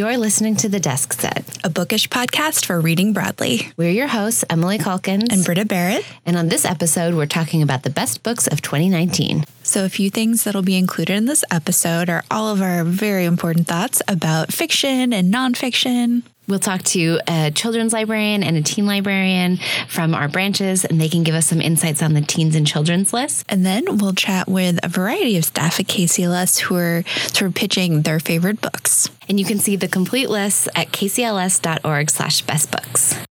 [0.00, 3.70] You're listening to The Desk Set, a bookish podcast for reading broadly.
[3.76, 6.06] We're your hosts, Emily Calkins and Britta Barrett.
[6.24, 9.44] And on this episode, we're talking about the best books of 2019.
[9.62, 13.26] So, a few things that'll be included in this episode are all of our very
[13.26, 16.22] important thoughts about fiction and nonfiction.
[16.50, 21.08] We'll talk to a children's librarian and a teen librarian from our branches, and they
[21.08, 23.46] can give us some insights on the teens and children's list.
[23.48, 27.54] And then we'll chat with a variety of staff at KCLS who are sort of
[27.54, 29.08] pitching their favorite books.
[29.28, 33.24] And you can see the complete list at kcls.org slash bestbooks.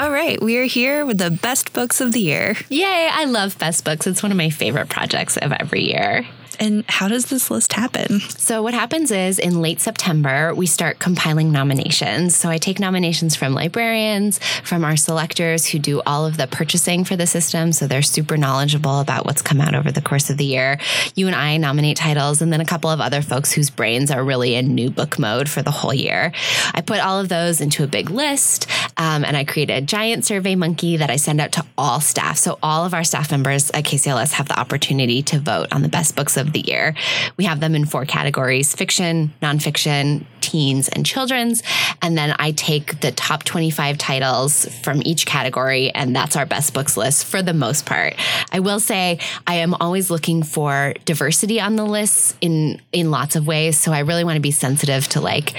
[0.00, 2.54] All right, we are here with the best books of the year.
[2.68, 4.06] Yay, I love best books.
[4.06, 6.24] It's one of my favorite projects of every year.
[6.58, 8.20] And how does this list happen?
[8.20, 12.34] So, what happens is in late September, we start compiling nominations.
[12.34, 17.04] So, I take nominations from librarians, from our selectors who do all of the purchasing
[17.04, 17.72] for the system.
[17.72, 20.78] So, they're super knowledgeable about what's come out over the course of the year.
[21.14, 24.24] You and I nominate titles, and then a couple of other folks whose brains are
[24.24, 26.32] really in new book mode for the whole year.
[26.74, 30.24] I put all of those into a big list, um, and I create a giant
[30.24, 32.36] survey monkey that I send out to all staff.
[32.36, 35.88] So, all of our staff members at KCLS have the opportunity to vote on the
[35.88, 36.94] best books of of the year.
[37.36, 41.62] We have them in four categories fiction, nonfiction, teens, and children's.
[42.02, 46.74] And then I take the top 25 titles from each category, and that's our best
[46.74, 48.14] books list for the most part.
[48.52, 53.36] I will say I am always looking for diversity on the lists in in lots
[53.36, 53.78] of ways.
[53.78, 55.50] So I really want to be sensitive to like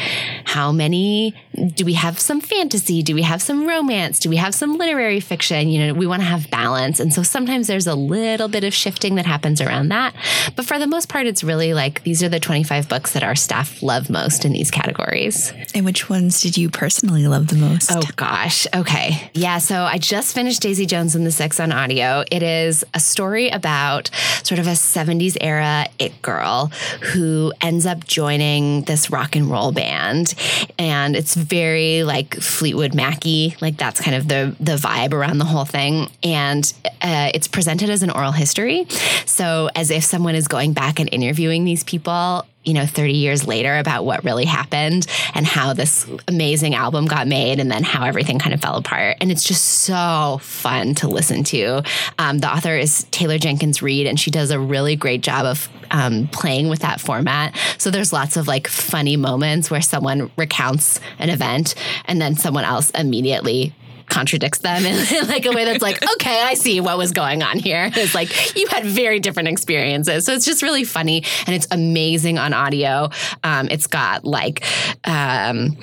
[0.46, 1.36] how many
[1.76, 3.04] do we have some fantasy?
[3.04, 4.20] Do we have some romance?
[4.20, 5.70] Do we have some literary fiction?
[5.70, 7.00] You know, we want to have balance.
[7.00, 10.14] And so sometimes there's a little bit of shifting that happens around that.
[10.56, 13.36] But for the most part, it's really like these are the 25 books that our
[13.36, 15.54] staff love most in these categories.
[15.74, 17.92] And which ones did you personally love the most?
[17.92, 18.68] Oh, gosh.
[18.76, 19.30] Okay.
[19.34, 19.60] Yeah.
[19.60, 22.24] So I just finished Daisy Jones and the Six on audio.
[22.32, 24.10] It is a story about
[24.44, 26.68] sort of a 70s era it girl
[27.14, 30.34] who ends up joining this rock and roll band.
[30.78, 33.56] And it's very like Fleetwood Mackie.
[33.62, 36.10] Like that's kind of the, the vibe around the whole thing.
[36.24, 38.88] And uh, it's presented as an oral history.
[39.26, 43.48] So as if someone is going back and interviewing these people you know 30 years
[43.48, 48.06] later about what really happened and how this amazing album got made and then how
[48.06, 49.18] everything kind of fell apart.
[49.22, 51.84] And it's just so fun to listen to.
[52.18, 55.70] Um, the author is taylor jenkins reid and she does a really great job of
[55.92, 57.56] um, playing with that format.
[57.78, 61.76] So there's lots of like funny moments where someone recounts an event
[62.06, 63.74] and then someone else immediately
[64.10, 67.60] contradicts them in, like a way that's like, okay, I see what was going on
[67.60, 67.92] here.
[68.00, 70.26] It's like you had very different experiences.
[70.26, 73.10] So it's just really funny and it's amazing on audio.
[73.44, 74.64] Um, it's got like,
[75.04, 75.78] um,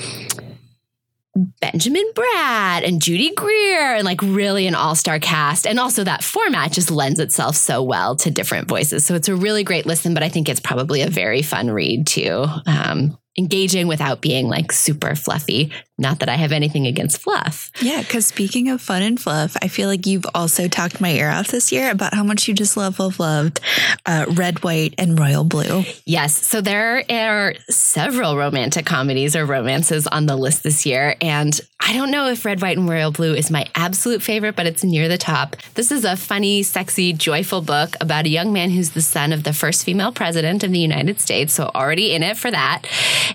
[1.60, 6.72] Benjamin Bratt and Judy Greer and like really an all-star cast and also that format
[6.72, 10.22] just lends itself so well to different voices so it's a really great listen but
[10.22, 15.14] I think it's probably a very fun read too um, engaging without being like super
[15.14, 15.72] fluffy.
[15.98, 17.70] Not that I have anything against fluff.
[17.80, 21.30] Yeah, because speaking of fun and fluff, I feel like you've also talked my ear
[21.30, 23.60] off this year about how much you just love, love, loved
[24.04, 25.84] uh, Red, White, and Royal Blue.
[26.04, 26.47] Yes.
[26.47, 31.16] So there are several romantic comedies or romances on the list this year.
[31.22, 34.66] And I don't know if Red, White, and Royal Blue is my absolute favorite, but
[34.66, 35.56] it's near the top.
[35.74, 39.44] This is a funny, sexy, joyful book about a young man who's the son of
[39.44, 41.54] the first female president of the United States.
[41.54, 42.86] So already in it for that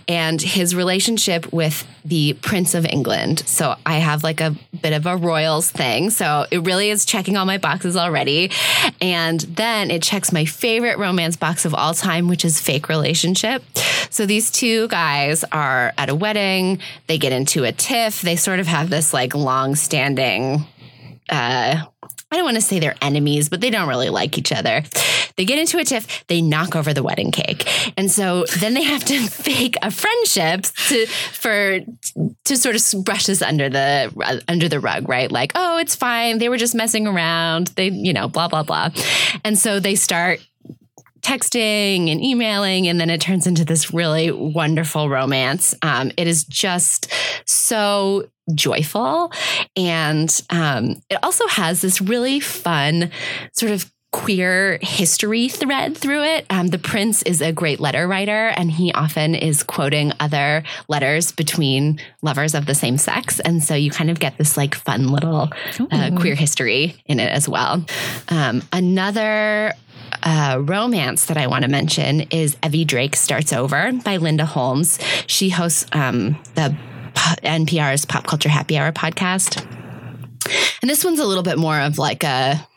[0.07, 3.43] and his relationship with the Prince of England.
[3.45, 6.09] So I have like a bit of a royals thing.
[6.09, 8.51] So it really is checking all my boxes already.
[8.99, 13.63] And then it checks my favorite romance box of all time, which is fake relationship.
[14.09, 18.59] So these two guys are at a wedding, they get into a tiff, they sort
[18.59, 20.65] of have this like long standing
[21.29, 21.85] uh,
[22.31, 24.83] I don't want to say they're enemies, but they don't really like each other.
[25.35, 27.67] They get into a tiff, they knock over the wedding cake.
[27.97, 31.79] And so then they have to fake a friendship to for
[32.45, 35.31] to sort of brush this under the under the rug, right?
[35.31, 36.37] Like, oh, it's fine.
[36.37, 37.67] They were just messing around.
[37.75, 38.89] They, you know, blah blah blah.
[39.43, 40.39] And so they start
[41.21, 45.75] texting and emailing, and then it turns into this really wonderful romance.
[45.81, 47.11] Um, it is just
[47.45, 49.31] so joyful.
[49.75, 53.11] And um, it also has this really fun
[53.53, 56.45] sort of queer history thread through it.
[56.49, 61.31] Um, the prince is a great letter writer, and he often is quoting other letters
[61.31, 63.39] between lovers of the same sex.
[63.39, 65.49] And so you kind of get this like fun little
[65.91, 67.85] uh, queer history in it as well.
[68.27, 69.73] Um, another
[70.23, 74.99] uh, romance that I want to mention is Evie Drake Starts Over by Linda Holmes.
[75.27, 76.75] She hosts um, the
[77.15, 79.65] NPR's Pop Culture Happy Hour podcast.
[80.81, 82.67] And this one's a little bit more of like a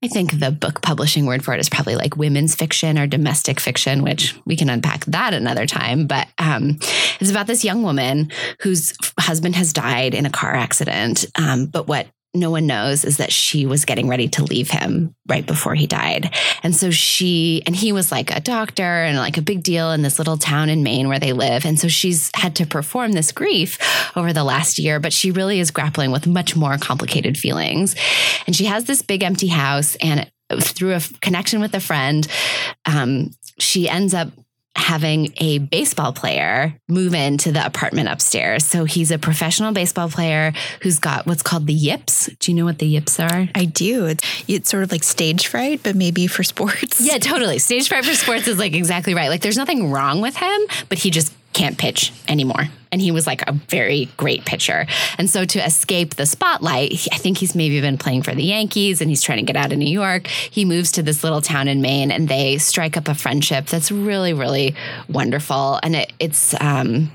[0.00, 3.58] I think the book publishing word for it is probably like women's fiction or domestic
[3.58, 6.06] fiction, which we can unpack that another time.
[6.06, 6.78] But um,
[7.18, 8.30] it's about this young woman
[8.60, 11.26] whose husband has died in a car accident.
[11.36, 15.14] Um, but what no one knows is that she was getting ready to leave him
[15.28, 16.34] right before he died.
[16.62, 20.02] And so she, and he was like a doctor and like a big deal in
[20.02, 21.64] this little town in Maine where they live.
[21.64, 23.78] And so she's had to perform this grief
[24.14, 27.96] over the last year, but she really is grappling with much more complicated feelings.
[28.46, 30.30] And she has this big empty house and
[30.60, 32.26] through a connection with a friend,
[32.86, 34.28] um, she ends up
[34.78, 38.64] having a baseball player move into the apartment upstairs.
[38.64, 40.52] So he's a professional baseball player
[40.82, 42.30] who's got what's called the yips.
[42.38, 43.48] Do you know what the yips are?
[43.54, 44.06] I do.
[44.06, 47.00] It's, it's sort of like stage fright, but maybe for sports.
[47.00, 47.58] Yeah, totally.
[47.58, 49.28] Stage fright for sports is like exactly right.
[49.28, 52.68] Like there's nothing wrong with him, but he just can't pitch anymore.
[52.90, 54.86] And he was like a very great pitcher.
[55.18, 59.00] And so to escape the spotlight, I think he's maybe been playing for the Yankees
[59.00, 60.26] and he's trying to get out of New York.
[60.26, 63.90] He moves to this little town in Maine and they strike up a friendship that's
[63.90, 64.74] really, really
[65.08, 65.80] wonderful.
[65.82, 67.10] And it, it's, um,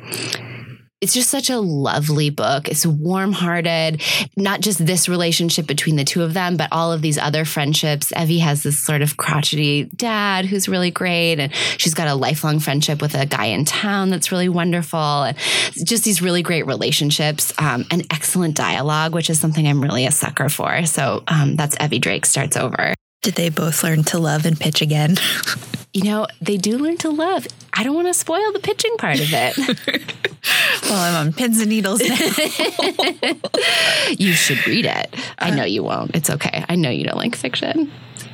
[1.04, 2.70] it's just such a lovely book.
[2.70, 4.02] It's warm hearted,
[4.38, 8.14] not just this relationship between the two of them, but all of these other friendships.
[8.18, 11.42] Evie has this sort of crotchety dad who's really great.
[11.42, 15.24] And she's got a lifelong friendship with a guy in town that's really wonderful.
[15.24, 15.38] And
[15.84, 20.12] just these really great relationships um, and excellent dialogue, which is something I'm really a
[20.12, 20.86] sucker for.
[20.86, 22.94] So um, that's Evie Drake starts over.
[23.24, 25.18] Did they both learn to love and pitch again?
[25.94, 27.48] you know, they do learn to love.
[27.72, 29.58] I don't want to spoil the pitching part of it.
[30.84, 32.16] well, I'm on pins and needles now.
[34.18, 35.16] you should read it.
[35.38, 36.16] I know you won't.
[36.16, 36.66] It's okay.
[36.68, 37.92] I know you don't like fiction.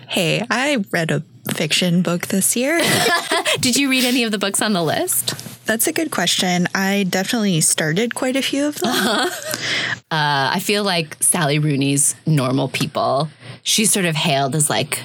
[0.07, 1.21] Hey, I read a
[1.53, 2.79] fiction book this year.
[3.59, 5.35] Did you read any of the books on the list?
[5.65, 6.67] That's a good question.
[6.73, 8.89] I definitely started quite a few of them.
[8.89, 9.95] Uh-huh.
[10.11, 13.29] Uh, I feel like Sally Rooney's Normal People,
[13.63, 15.01] she's sort of hailed as like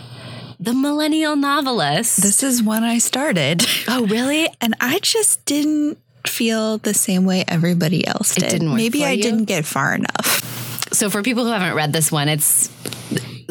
[0.61, 2.23] the millennial novelist.
[2.23, 3.65] This is when I started.
[3.89, 4.49] Oh, really?
[4.63, 8.45] And I just didn't feel the same way everybody else did.
[8.45, 9.23] It didn't Maybe I you?
[9.23, 10.91] didn't get far enough.
[10.93, 12.71] So, for people who haven't read this one, it's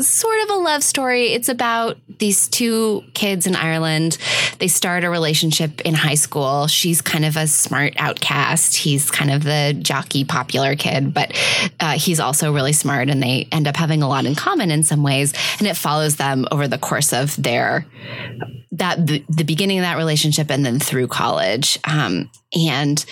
[0.08, 1.34] sort of a love story.
[1.34, 4.18] It's about these two kids in Ireland.
[4.60, 6.68] They start a relationship in high school.
[6.68, 8.76] She's kind of a smart outcast.
[8.76, 11.38] He's kind of the jockey, popular kid, but
[11.80, 14.84] uh, he's also really smart, and they end up having a lot in common in
[14.84, 15.34] some ways.
[15.60, 17.86] And it follows them over the course of their
[18.74, 21.78] that the, beginning of that relationship and then through college.
[21.84, 23.04] Um, and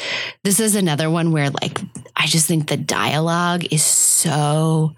[0.43, 1.79] this is another one where, like,
[2.15, 4.95] I just think the dialogue is so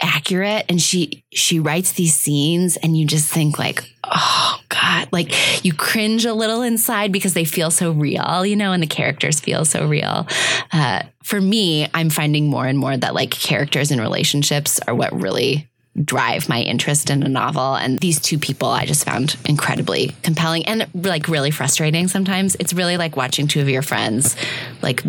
[0.00, 0.66] accurate.
[0.68, 5.72] And she she writes these scenes and you just think like oh god like you
[5.72, 9.64] cringe a little inside because they feel so real you know and the characters feel
[9.64, 10.26] so real.
[10.72, 15.12] Uh, for me i'm finding more and more that like characters and relationships are what
[15.18, 15.68] really
[16.04, 17.74] drive my interest in a novel.
[17.74, 22.54] And these two people i just found incredibly compelling and like really frustrating sometimes.
[22.60, 24.36] It's really like watching two of your friends
[24.82, 25.02] like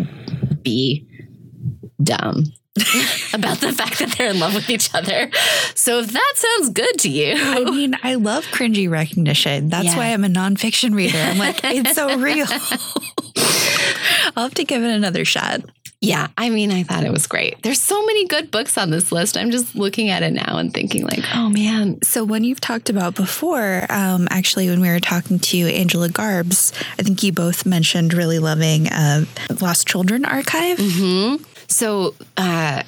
[0.62, 1.06] be
[2.02, 2.44] dumb
[3.32, 5.30] about the fact that they're in love with each other.
[5.74, 7.34] So if that sounds good to you.
[7.36, 9.68] I mean, I love cringy recognition.
[9.68, 9.96] That's yeah.
[9.96, 11.18] why I'm a nonfiction reader.
[11.18, 12.46] I'm like, it's so real.
[14.36, 15.60] I'll have to give it another shot.
[16.00, 17.60] Yeah, I mean, I thought it was great.
[17.62, 19.36] There's so many good books on this list.
[19.36, 22.00] I'm just looking at it now and thinking, like, oh man.
[22.02, 26.72] So, when you've talked about before, um, actually, when we were talking to Angela Garbes,
[27.00, 29.24] I think you both mentioned really loving uh,
[29.60, 30.78] Lost Children Archive.
[30.78, 31.42] Mm-hmm.
[31.68, 32.82] So uh,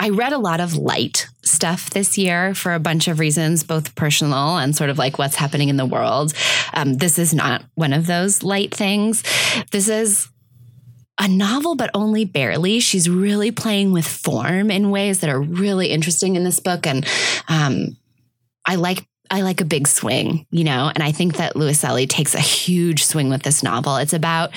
[0.00, 3.94] I read a lot of light stuff this year for a bunch of reasons, both
[3.94, 6.34] personal and sort of like what's happening in the world.
[6.74, 9.22] Um, this is not one of those light things.
[9.70, 10.28] This is
[11.18, 12.78] a novel, but only barely.
[12.78, 16.86] She's really playing with form in ways that are really interesting in this book.
[16.86, 17.06] And
[17.48, 17.96] um,
[18.64, 22.34] I like I like a big swing, you know, and I think that Luiselli takes
[22.34, 23.96] a huge swing with this novel.
[23.96, 24.50] It's about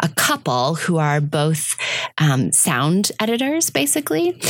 [0.00, 1.76] a couple who are both
[2.18, 4.40] um, sound editors, basically,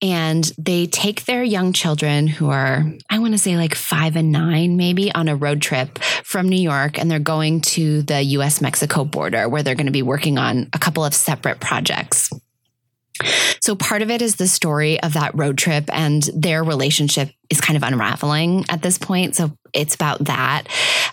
[0.00, 4.32] and they take their young children who are, I want to say like five and
[4.32, 8.60] nine, maybe, on a road trip from New York, and they're going to the US
[8.60, 12.30] Mexico border where they're going to be working on a couple of separate projects.
[13.60, 17.60] So part of it is the story of that road trip and their relationship is
[17.60, 19.36] kind of unraveling at this point.
[19.36, 20.64] So it's about that.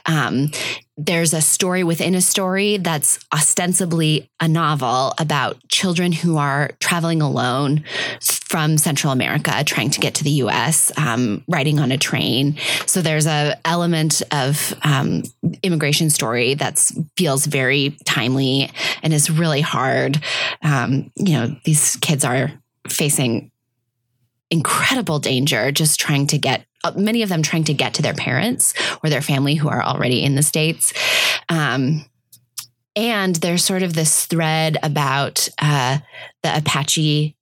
[0.05, 0.51] Um,
[0.99, 7.21] there's a story within a story that's ostensibly a novel about children who are traveling
[7.21, 7.85] alone
[8.21, 12.57] from Central America, trying to get to the U.S., um, riding on a train.
[12.85, 15.23] So there's a element of um,
[15.63, 16.79] immigration story that
[17.15, 18.69] feels very timely
[19.01, 20.21] and is really hard.
[20.63, 22.51] Um, you know, these kids are
[22.89, 23.51] facing
[24.51, 28.73] incredible danger just trying to get many of them trying to get to their parents
[29.03, 30.93] or their family who are already in the states
[31.49, 32.05] um,
[32.95, 35.99] and there's sort of this thread about uh,
[36.43, 37.35] the apache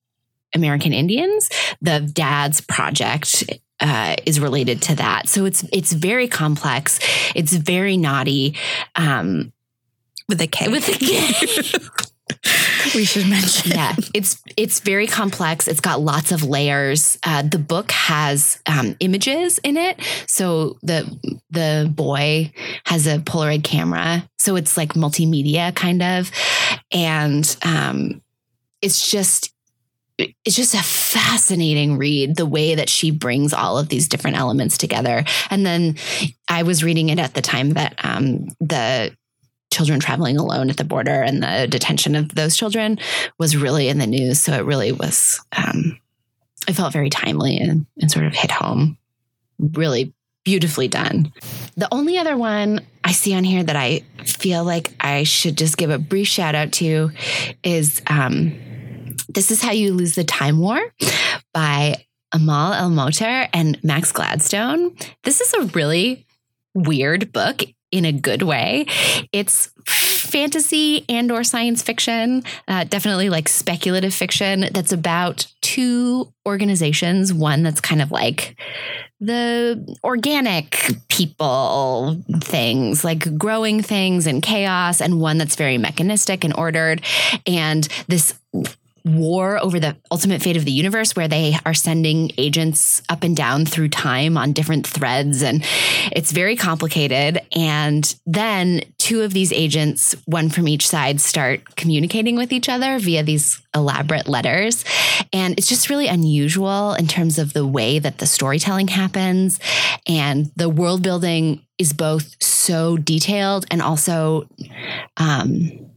[0.55, 1.49] american indians
[1.81, 3.43] the dad's project
[3.79, 6.99] uh, is related to that so it's it's very complex
[7.35, 8.55] it's very knotty
[8.95, 9.51] um,
[10.29, 10.67] with a K.
[10.67, 11.79] with a K.
[12.95, 13.71] we should mention.
[13.71, 15.67] yeah, it's it's very complex.
[15.67, 17.17] It's got lots of layers.
[17.23, 22.51] Uh, the book has um, images in it, so the the boy
[22.85, 26.31] has a Polaroid camera, so it's like multimedia kind of,
[26.91, 28.21] and um,
[28.81, 29.53] it's just
[30.17, 34.75] it's just a fascinating read the way that she brings all of these different elements
[34.75, 35.95] together and then
[36.49, 39.15] i was reading it at the time that um, the
[39.71, 42.99] children traveling alone at the border and the detention of those children
[43.37, 44.39] was really in the news.
[44.39, 45.99] So it really was, um,
[46.67, 48.97] it felt very timely and, and sort of hit home.
[49.59, 50.13] Really
[50.45, 51.33] beautifully done.
[51.75, 55.77] The only other one I see on here that I feel like I should just
[55.77, 57.11] give a brief shout out to
[57.63, 58.57] is um,
[59.27, 60.79] This Is How You Lose the Time War
[61.53, 64.95] by Amal El-Mohtar and Max Gladstone.
[65.23, 66.25] This is a really
[66.73, 68.85] weird book in a good way.
[69.31, 77.33] It's fantasy and or science fiction, uh, definitely like speculative fiction that's about two organizations,
[77.33, 78.59] one that's kind of like
[79.19, 80.77] the organic
[81.09, 87.01] people things, like growing things and chaos, and one that's very mechanistic and ordered.
[87.45, 88.37] And this
[89.07, 93.35] war over the ultimate fate of the universe where they are sending agents up and
[93.35, 95.63] down through time on different threads and
[96.11, 97.39] it's very complicated.
[97.55, 102.99] And then two of these agents one from each side start communicating with each other
[102.99, 104.83] via these elaborate letters.
[105.31, 109.59] And it's just really unusual in terms of the way that the storytelling happens.
[110.07, 114.47] And the world building is both so detailed and also
[115.17, 115.87] um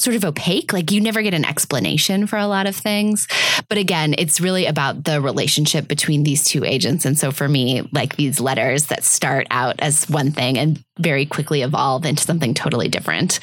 [0.00, 0.72] sort of opaque.
[0.72, 3.28] Like you never get an explanation for a lot of things.
[3.68, 7.04] But again, it's really about the relationship between these two agents.
[7.04, 11.26] And so for me, like these letters that start out as one thing and very
[11.26, 13.40] quickly evolve into something totally different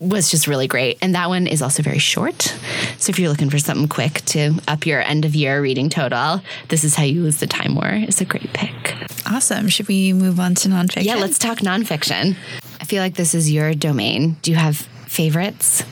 [0.00, 0.98] was just really great.
[1.02, 2.54] And that one is also very short.
[2.98, 6.40] So if you're looking for something quick to up your end of year reading total,
[6.68, 7.90] this is how you lose the time war.
[7.90, 8.94] It's a great pick.
[9.26, 9.68] Awesome.
[9.68, 11.04] Should we move on to nonfiction?
[11.04, 12.36] Yeah, let's talk nonfiction.
[12.80, 14.36] I feel like this is your domain.
[14.42, 15.84] Do you have favorites?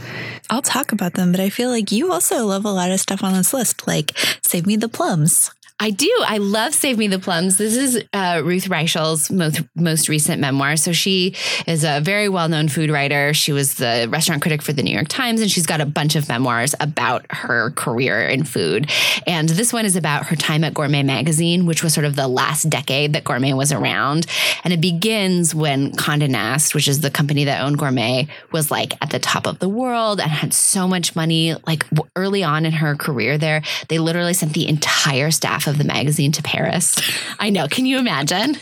[0.51, 3.23] I'll talk about them, but I feel like you also love a lot of stuff
[3.23, 4.13] on this list, like
[4.43, 5.51] Save Me the Plums.
[5.83, 6.09] I do.
[6.25, 7.59] I love Save Me the Plums.
[7.59, 10.77] This is uh, Ruth Reichl's most, most recent memoir.
[10.77, 11.35] So she
[11.67, 13.35] is a very well known food writer.
[13.35, 16.15] She was the restaurant critic for the New York Times, and she's got a bunch
[16.15, 18.93] of memoirs about her career in food.
[19.27, 22.29] And this one is about her time at Gourmet Magazine, which was sort of the
[22.29, 24.29] last decade that Gourmet was around.
[24.63, 28.95] And it begins when Condé Nast, which is the company that owned Gourmet, was like
[29.03, 31.57] at the top of the world and had so much money.
[31.67, 31.85] Like
[32.15, 36.31] early on in her career there, they literally sent the entire staff of the magazine
[36.33, 36.95] to Paris.
[37.41, 37.67] I know.
[37.67, 38.57] Can you imagine?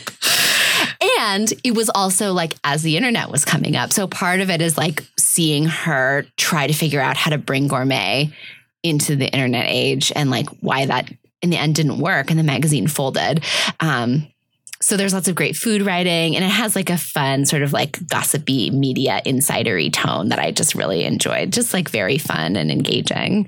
[1.19, 3.91] And it was also like as the internet was coming up.
[3.91, 7.67] So part of it is like seeing her try to figure out how to bring
[7.67, 8.31] gourmet
[8.83, 12.43] into the internet age and like why that in the end didn't work and the
[12.43, 13.43] magazine folded.
[13.79, 14.27] Um,
[14.81, 17.71] so there's lots of great food writing and it has like a fun sort of
[17.71, 21.53] like gossipy media insidery tone that I just really enjoyed.
[21.53, 23.47] Just like very fun and engaging.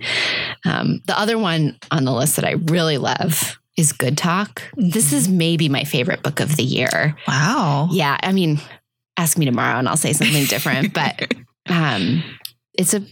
[0.66, 4.62] Um, the other one on the list that I really love is Good Talk.
[4.78, 4.90] Mm-hmm.
[4.90, 5.38] This is mm-hmm.
[5.38, 7.18] maybe my favorite book of the year.
[7.28, 7.90] Wow.
[7.92, 8.18] Yeah.
[8.22, 8.60] I mean,
[9.18, 11.34] ask me tomorrow and I'll say something different, but
[11.68, 12.24] um,
[12.78, 13.04] it's a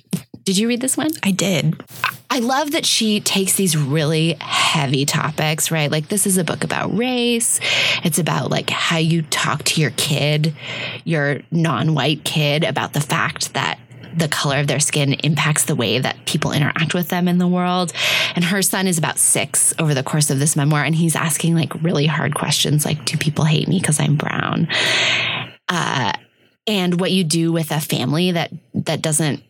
[0.44, 1.12] did you read this one?
[1.24, 1.82] I did.
[2.30, 5.92] I love that she takes these really heavy topics, right?
[5.92, 7.60] Like this is a book about race.
[8.04, 10.56] It's about like how you talk to your kid,
[11.04, 13.80] your non-white kid about the fact that
[14.16, 17.48] the color of their skin impacts the way that people interact with them in the
[17.48, 17.94] world.
[18.36, 21.56] And her son is about six over the course of this memoir, and he's asking
[21.56, 24.68] like really hard questions like, Do people hate me because I'm brown?
[25.70, 26.14] Uh,
[26.68, 29.44] and what you do with a family that that doesn't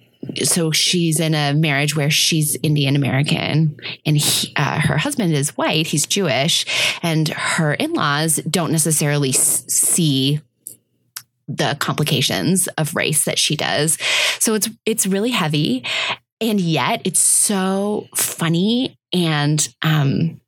[0.43, 5.57] so she's in a marriage where she's Indian American and he, uh, her husband is
[5.57, 6.65] white, he's Jewish,
[7.01, 10.41] and her in laws don't necessarily see
[11.47, 13.97] the complications of race that she does.
[14.39, 15.83] So it's it's really heavy
[16.39, 20.40] and yet it's so funny and um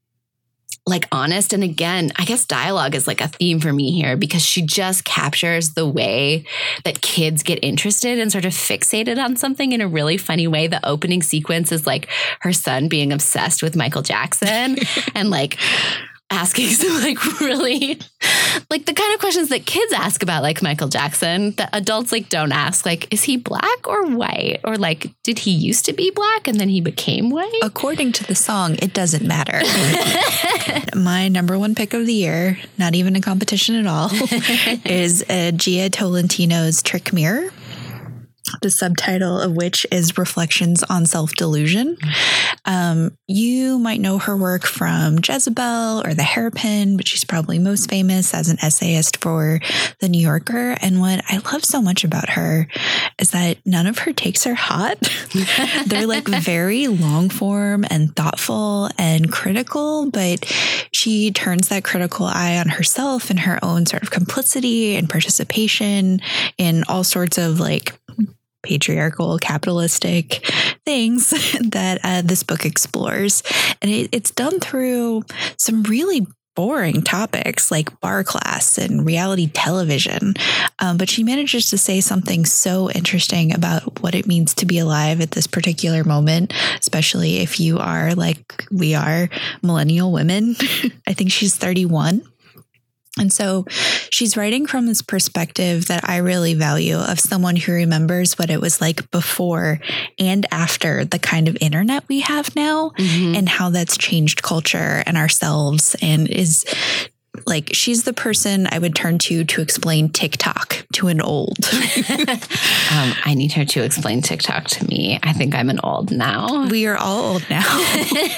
[0.85, 1.53] like honest.
[1.53, 5.03] And again i guess dialogue is like a theme for me here because she just
[5.05, 6.45] captures the way
[6.83, 10.67] that kids get interested and sort of fixated on something in a really funny way.
[10.67, 12.09] The opening sequence is like
[12.41, 14.77] her son being obsessed with michael jackson
[15.15, 15.57] and like
[16.33, 17.99] asking some like really
[18.69, 22.29] like the kind of questions that kids ask about like Michael Jackson that adults like
[22.29, 24.59] don't ask like is he black or white?
[24.63, 27.59] Or like did he used to be black and then he became white?
[27.61, 29.61] According to the song it doesn't matter.
[30.97, 34.09] My number one pick of the year not even a competition at all
[34.85, 37.51] is uh, Jia Tolentino's Trick Mirror
[38.61, 41.97] the subtitle of which is Reflections on Self Delusion.
[42.65, 47.89] Um, you might know her work from Jezebel or The Hairpin, but she's probably most
[47.89, 49.59] famous as an essayist for
[49.99, 50.77] The New Yorker.
[50.81, 52.67] And what I love so much about her
[53.19, 54.99] is that none of her takes are hot.
[55.87, 60.45] They're like very long form and thoughtful and critical, but
[60.91, 66.21] she turns that critical eye on herself and her own sort of complicity and participation
[66.57, 67.93] in all sorts of like
[68.63, 70.45] patriarchal, capitalistic
[70.85, 71.29] things
[71.61, 73.43] that uh, this book explores.
[73.81, 75.23] And it, it's done through
[75.57, 80.35] some really boring topics like barre class and reality television.
[80.79, 84.79] Um, but she manages to say something so interesting about what it means to be
[84.79, 89.29] alive at this particular moment, especially if you are like we are
[89.61, 90.55] millennial women.
[91.07, 92.21] I think she's 31.
[93.19, 93.65] And so
[94.09, 98.59] she's writing from this perspective that I really value of someone who remembers what it
[98.59, 99.79] was like before
[100.17, 103.35] and after the kind of internet we have now mm-hmm.
[103.35, 106.65] and how that's changed culture and ourselves and is
[107.47, 111.57] like she's the person I would turn to to explain TikTok to an old.
[112.09, 115.19] um, I need her to explain TikTok to me.
[115.23, 116.67] I think I'm an old now.
[116.67, 117.65] We are all old now.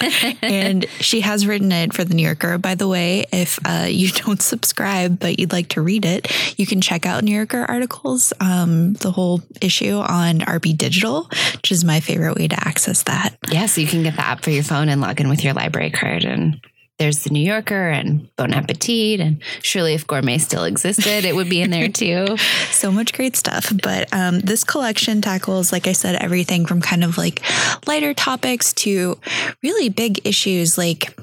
[0.42, 2.58] and she has written it for the New Yorker.
[2.58, 6.66] By the way, if uh, you don't subscribe but you'd like to read it, you
[6.66, 11.84] can check out New Yorker articles, um, the whole issue on RB Digital, which is
[11.84, 13.36] my favorite way to access that.
[13.48, 15.44] Yes, yeah, so you can get the app for your phone and log in with
[15.44, 16.62] your library card and
[16.98, 21.50] there's the New Yorker and Bon Appetit, and surely if Gourmet still existed, it would
[21.50, 22.38] be in there too.
[22.72, 23.72] so much great stuff.
[23.84, 27.42] But um, this collection tackles, like I said, everything from kind of like
[27.88, 29.20] lighter topics to
[29.62, 31.18] really big issues like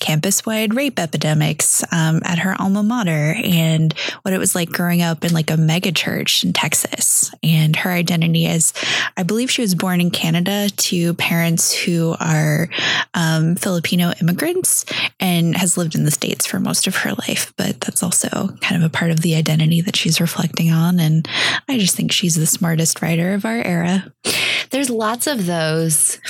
[0.00, 5.02] campus wide rape epidemics um, at her alma mater and what it was like growing
[5.02, 7.34] up in like a mega church in Texas.
[7.42, 8.72] And her identity as,
[9.16, 12.68] I believe she was born in Canada to parents who are
[13.14, 14.84] um, Filipino immigrants
[15.18, 17.52] and has lived in the States for most of her life.
[17.56, 18.28] But that's also
[18.60, 21.00] kind of a part of the identity that she's reflecting on.
[21.00, 21.28] And
[21.68, 24.12] I just think she's the smartest writer of our era.
[24.70, 26.20] There's lots of those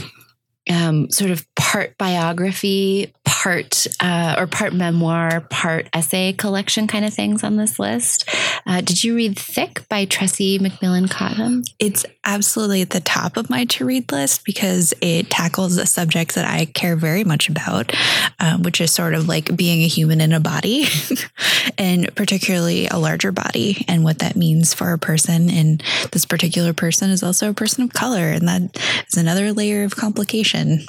[0.71, 7.13] um, sort of part biography, part uh, or part memoir, part essay collection kind of
[7.13, 8.29] things on this list.
[8.65, 11.65] Uh, did you read Thick by Tressie McMillan Cottom?
[11.81, 16.37] It's absolutely at the top of my to read list because it tackles a subject
[16.37, 17.93] that I care very much about,
[18.39, 20.87] um, which is sort of like being a human in a body
[21.79, 25.51] and particularly a larger body and what that means for a person.
[25.51, 29.83] And this particular person is also a person of color, and that is another layer
[29.83, 30.87] of complication.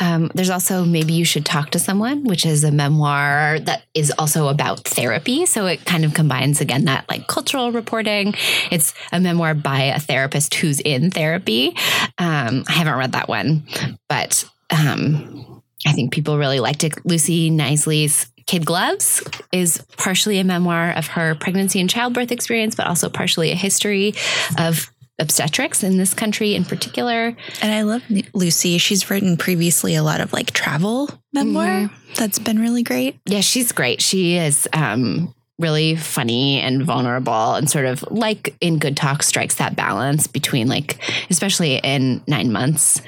[0.00, 4.12] Um, there's also Maybe You Should Talk to Someone, which is a memoir that is
[4.18, 5.46] also about therapy.
[5.46, 8.34] So it kind of combines, again, that like cultural reporting.
[8.70, 11.76] It's a memoir by a therapist who's in therapy.
[12.18, 13.66] Um, I haven't read that one,
[14.08, 16.94] but um, I think people really liked it.
[17.04, 22.86] Lucy Knisley's Kid Gloves is partially a memoir of her pregnancy and childbirth experience, but
[22.86, 24.14] also partially a history
[24.58, 27.36] of obstetrics in this country in particular.
[27.62, 28.02] And I love
[28.34, 28.78] Lucy.
[28.78, 31.66] She's written previously a lot of like travel memoir.
[31.66, 32.14] Mm-hmm.
[32.14, 33.20] That's been really great.
[33.26, 34.02] Yeah, she's great.
[34.02, 39.56] She is um, really funny and vulnerable and sort of like in good talk strikes
[39.56, 43.02] that balance between like especially in nine months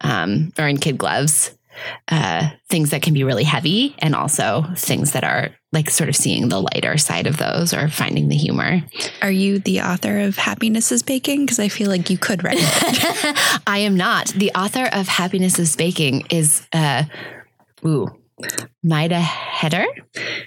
[0.00, 1.57] um, or in kid gloves
[2.08, 6.16] uh, things that can be really heavy and also things that are like sort of
[6.16, 8.82] seeing the lighter side of those or finding the humor.
[9.20, 11.44] Are you the author of Happiness is Baking?
[11.44, 13.60] Because I feel like you could write it.
[13.66, 14.28] I am not.
[14.28, 17.04] The author of Happiness is Baking is, uh,
[17.84, 18.08] ooh,
[18.82, 19.86] Maida Heatter.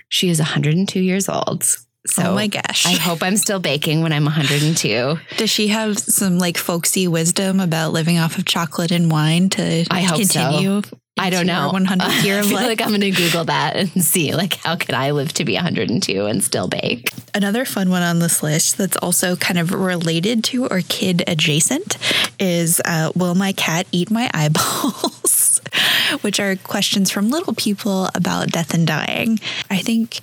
[0.09, 1.65] She is 102 years old.
[2.07, 2.87] So oh my gosh.
[2.87, 5.17] I hope I'm still baking when I'm 102.
[5.37, 9.85] Does she have some like folksy wisdom about living off of chocolate and wine to
[9.91, 10.97] I hope continue so.
[11.17, 11.69] I don't know.
[11.74, 14.95] 100 year I feel like I'm going to Google that and see like how can
[14.95, 17.10] I live to be 102 and still bake.
[17.34, 21.97] Another fun one on this list that's also kind of related to or kid adjacent
[22.39, 25.62] is uh, Will my cat eat my eyeballs?
[26.21, 29.39] Which are questions from little people about death and dying.
[29.69, 30.19] I think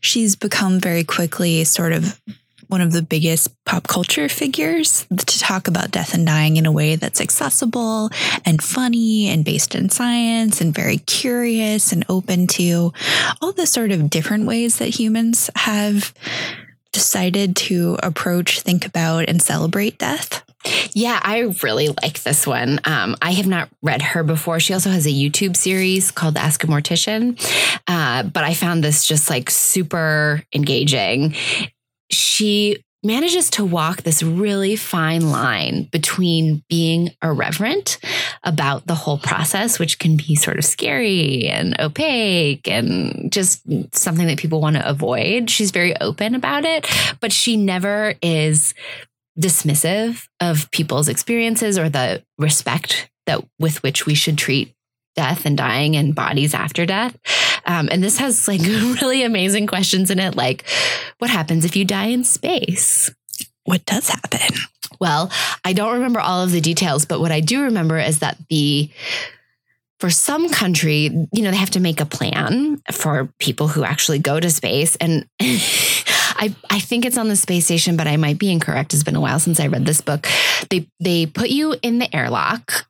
[0.00, 2.20] she's become very quickly sort of
[2.68, 6.72] one of the biggest pop culture figures to talk about death and dying in a
[6.72, 8.10] way that's accessible
[8.44, 12.92] and funny and based in science and very curious and open to
[13.40, 16.12] all the sort of different ways that humans have
[16.92, 20.42] decided to approach, think about, and celebrate death.
[20.92, 22.80] Yeah, I really like this one.
[22.84, 24.60] Um, I have not read her before.
[24.60, 27.38] She also has a YouTube series called Ask a Mortician.
[27.86, 31.34] Uh, but I found this just like super engaging.
[32.10, 37.98] She manages to walk this really fine line between being irreverent
[38.42, 43.62] about the whole process, which can be sort of scary and opaque and just
[43.94, 45.48] something that people want to avoid.
[45.48, 46.86] She's very open about it,
[47.20, 48.74] but she never is
[49.38, 54.74] dismissive of people's experiences or the respect that with which we should treat
[55.16, 57.16] death and dying and bodies after death.
[57.64, 60.64] Um, and this has like really amazing questions in it, like
[61.18, 63.10] what happens if you die in space?
[63.64, 64.54] What does happen?
[65.00, 65.30] Well,
[65.64, 68.90] I don't remember all of the details, but what I do remember is that the
[69.98, 74.18] for some country, you know, they have to make a plan for people who actually
[74.18, 74.94] go to space.
[74.96, 78.92] And I, I think it's on the space station, but I might be incorrect.
[78.92, 80.26] It's been a while since I read this book.
[80.68, 82.86] They they put you in the airlock.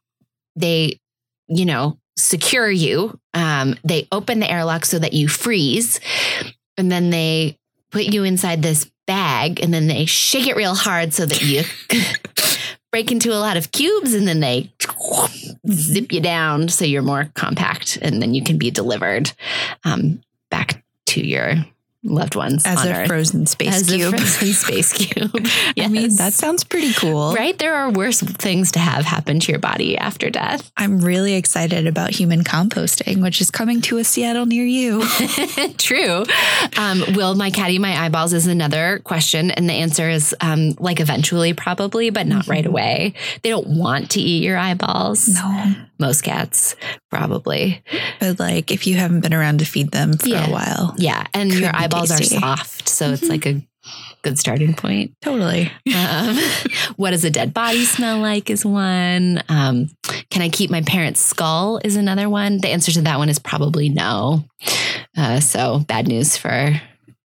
[0.57, 0.99] They,
[1.47, 3.19] you know, secure you.
[3.35, 6.01] Um, they open the airlock so that you freeze,
[6.77, 7.59] and then they
[7.91, 11.63] put you inside this bag, and then they shake it real hard so that you
[12.91, 14.73] break into a lot of cubes, and then they
[15.71, 19.33] zip you down so you're more compact, and then you can be delivered
[19.85, 21.55] um, back to your
[22.07, 23.07] loved ones As on a Earth.
[23.09, 24.15] frozen space As cube.
[24.15, 25.31] a frozen space cube.
[25.79, 27.35] I mean, that sounds pretty cool.
[27.35, 27.59] right.
[27.59, 30.71] There are worse things to have happen to your body after death.
[30.77, 35.03] I'm really excited about human composting, which is coming to a Seattle near you.
[35.79, 36.25] True.
[36.77, 39.51] Um, will my cat eat my eyeballs is another question.
[39.51, 43.15] And the answer is um, like eventually, probably, but not right away.
[43.43, 45.29] They don't want to eat your eyeballs.
[45.29, 45.75] no.
[45.99, 46.77] Most cats,
[47.11, 47.83] probably.
[48.21, 50.47] But like if you haven't been around to feed them for Yeah.
[50.49, 50.95] a while.
[50.99, 51.27] Yeah.
[51.35, 52.37] And your eyeballs tasty.
[52.37, 52.89] are soft.
[52.89, 53.63] So it's like a
[54.23, 55.13] good starting point.
[55.23, 55.71] Totally.
[55.95, 56.37] Um,
[56.97, 59.43] what does a dead body smell like is one.
[59.49, 59.89] Um,
[60.31, 62.59] can I keep my parents' skull is another one.
[62.59, 64.45] The answer to that one is probably no.
[65.17, 66.81] Uh, so bad news for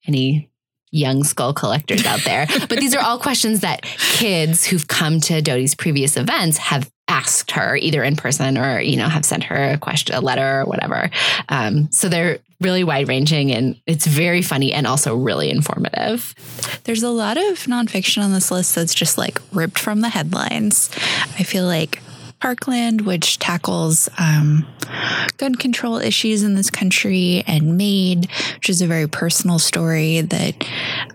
[0.07, 0.49] any
[0.93, 2.47] young skull collectors out there.
[2.69, 7.51] but these are all questions that kids who've come to Doughty's previous events have asked
[7.51, 10.65] her either in person or you know have sent her a question a letter or
[10.65, 11.11] whatever
[11.49, 16.35] um, so they're really wide ranging and it's very funny and also really informative
[16.85, 20.91] There's a lot of nonfiction on this list that's just like ripped from the headlines.
[21.39, 22.01] I feel like
[22.41, 24.67] Parkland, which tackles um,
[25.37, 30.55] gun control issues in this country, and Maid, which is a very personal story that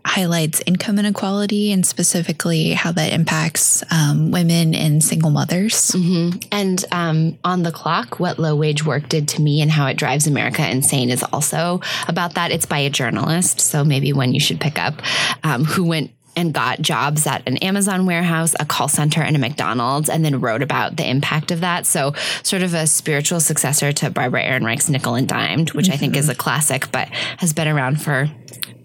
[0.06, 5.92] highlights income inequality and specifically how that impacts um, women and single mothers.
[5.94, 9.88] hmm And um, on the clock, what low wage work did to me and how
[9.88, 12.52] it drives America insane is also about that.
[12.52, 15.02] It's by a journalist, so maybe one you should pick up,
[15.44, 19.40] um, who went and got jobs at an Amazon warehouse, a call center, and a
[19.40, 21.86] McDonald's, and then wrote about the impact of that.
[21.86, 26.16] So, sort of a spiritual successor to Barbara Ehrenreich's Nickel and Dimed, which I think
[26.16, 28.30] is a classic, but has been around for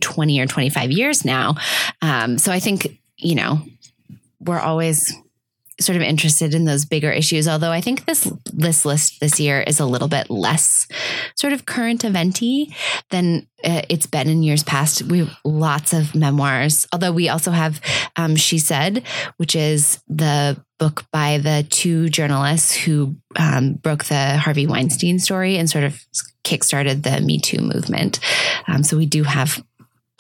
[0.00, 1.56] 20 or 25 years now.
[2.02, 3.62] Um, so, I think, you know,
[4.40, 5.12] we're always
[5.80, 7.48] sort of interested in those bigger issues.
[7.48, 10.86] Although I think this this list this year is a little bit less
[11.34, 12.74] sort of current eventy
[13.10, 15.02] than uh, it's been in years past.
[15.02, 16.86] We have lots of memoirs.
[16.92, 17.80] Although we also have
[18.16, 19.02] um, She Said,
[19.36, 25.58] which is the book by the two journalists who um, broke the Harvey Weinstein story
[25.58, 26.02] and sort of
[26.44, 28.18] kickstarted the Me Too movement.
[28.66, 29.62] Um, so we do have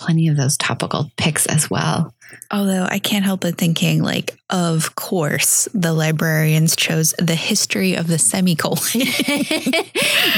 [0.00, 2.14] plenty of those topical picks as well.
[2.50, 8.06] Although I can't help but thinking, like, of course, the librarians chose the history of
[8.06, 8.78] the semicolon.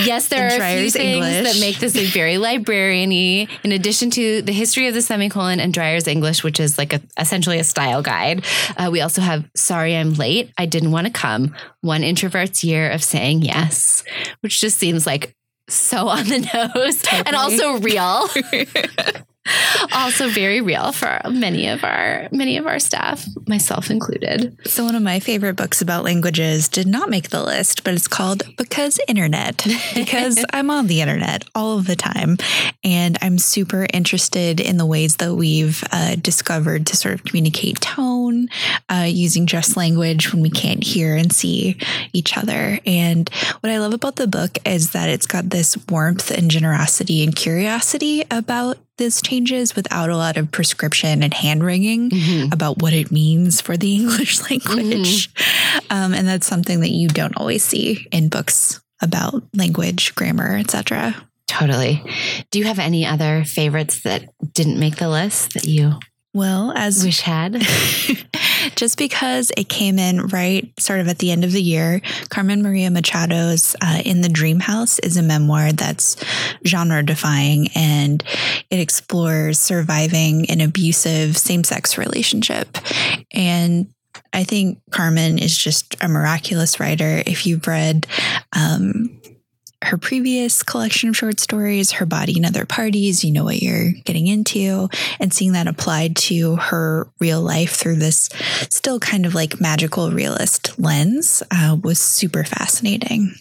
[0.05, 1.53] yes, there are a few things English.
[1.53, 3.49] that make this a very librarian-y.
[3.63, 7.01] In addition to the history of the semicolon and Dreyer's English, which is like a
[7.19, 8.45] essentially a style guide,
[8.77, 10.51] uh, we also have "Sorry I'm late.
[10.59, 14.03] I didn't want to come." One introvert's year of saying yes,
[14.41, 15.35] which just seems like
[15.69, 18.29] so on the nose and also real.
[19.93, 24.57] also very real for many of our many of our staff, myself included.
[24.67, 28.09] So one of my favorite books about languages did not make the list, but it's
[28.09, 32.37] called Because Internet because I'm on the internet all of the time
[32.85, 37.81] and I'm super interested in the ways that we've uh, discovered to sort of communicate
[37.81, 38.49] tone
[38.89, 41.77] uh, using just language when we can't hear and see
[42.13, 42.79] each other.
[42.87, 43.29] And
[43.61, 47.35] what I love about the book is that it's got this warmth and generosity and
[47.35, 52.53] curiosity about this changes without a lot of prescription and hand wringing mm-hmm.
[52.53, 55.33] about what it means for the English language.
[55.33, 55.87] Mm-hmm.
[55.91, 61.17] Um, and that's something that you don't always see in books about language, grammar, etc.
[61.47, 62.03] Totally.
[62.51, 64.25] Do you have any other favorites that
[64.55, 65.99] didn't make the list that you
[66.35, 67.55] well, as wish had,
[68.75, 72.63] just because it came in right sort of at the end of the year, Carmen
[72.63, 76.17] Maria Machado's uh, In the Dream House is a memoir that's
[76.67, 78.23] genre defying and
[78.71, 82.79] it explores surviving an abusive same sex relationship.
[83.33, 83.93] And
[84.33, 87.23] I think Carmen is just a miraculous writer.
[87.27, 88.07] If you've read,
[88.55, 89.21] um,
[89.83, 93.93] her previous collection of short stories, Her Body and Other Parties, you know what you're
[94.05, 94.89] getting into,
[95.21, 98.29] and seeing that applied to her real life through this
[98.71, 103.35] still kind of like magical realist lens uh, was super fascinating.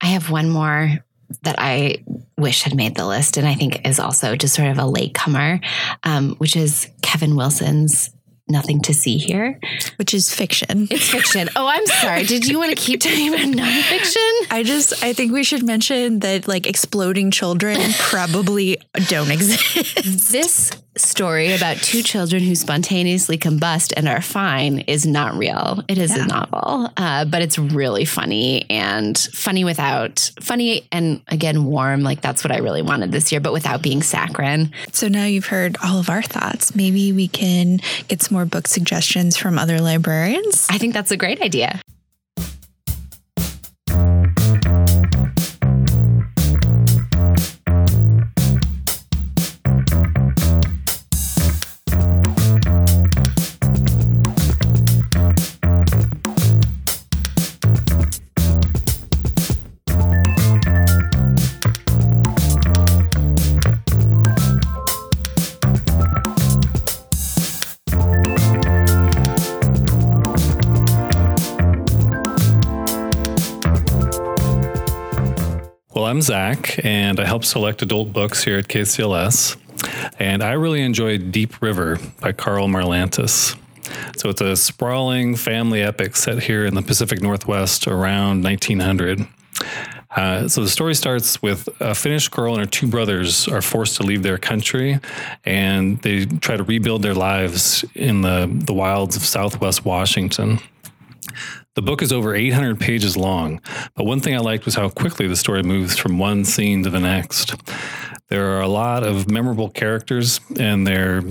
[0.00, 1.04] I have one more
[1.42, 2.02] that I
[2.38, 5.60] wish had made the list, and I think is also just sort of a latecomer,
[6.02, 8.10] um, which is Kevin Wilson's
[8.50, 9.58] nothing to see here.
[9.96, 10.88] Which is fiction.
[10.90, 11.48] It's fiction.
[11.56, 12.24] Oh, I'm sorry.
[12.24, 14.30] Did you want to keep talking about nonfiction?
[14.50, 20.32] I just, I think we should mention that like exploding children probably don't exist.
[20.32, 25.82] This story about two children who spontaneously combust and are fine is not real.
[25.88, 26.24] It is yeah.
[26.24, 32.02] a novel, uh, but it's really funny and funny without funny and again warm.
[32.02, 34.72] Like that's what I really wanted this year, but without being saccharine.
[34.92, 36.74] So now you've heard all of our thoughts.
[36.74, 40.68] Maybe we can get some more book suggestions from other librarians.
[40.70, 41.80] I think that's a great idea.
[76.08, 79.58] I'm Zach, and I help select adult books here at KCLS.
[80.18, 83.54] And I really enjoyed Deep River by Karl Marlantes.
[84.16, 89.28] So it's a sprawling family epic set here in the Pacific Northwest around 1900.
[90.16, 93.96] Uh, so the story starts with a Finnish girl and her two brothers are forced
[93.98, 94.98] to leave their country,
[95.44, 100.58] and they try to rebuild their lives in the, the wilds of Southwest Washington.
[101.78, 103.60] The book is over 800 pages long,
[103.94, 106.90] but one thing I liked was how quickly the story moves from one scene to
[106.90, 107.54] the next.
[108.30, 111.22] There are a lot of memorable characters, and their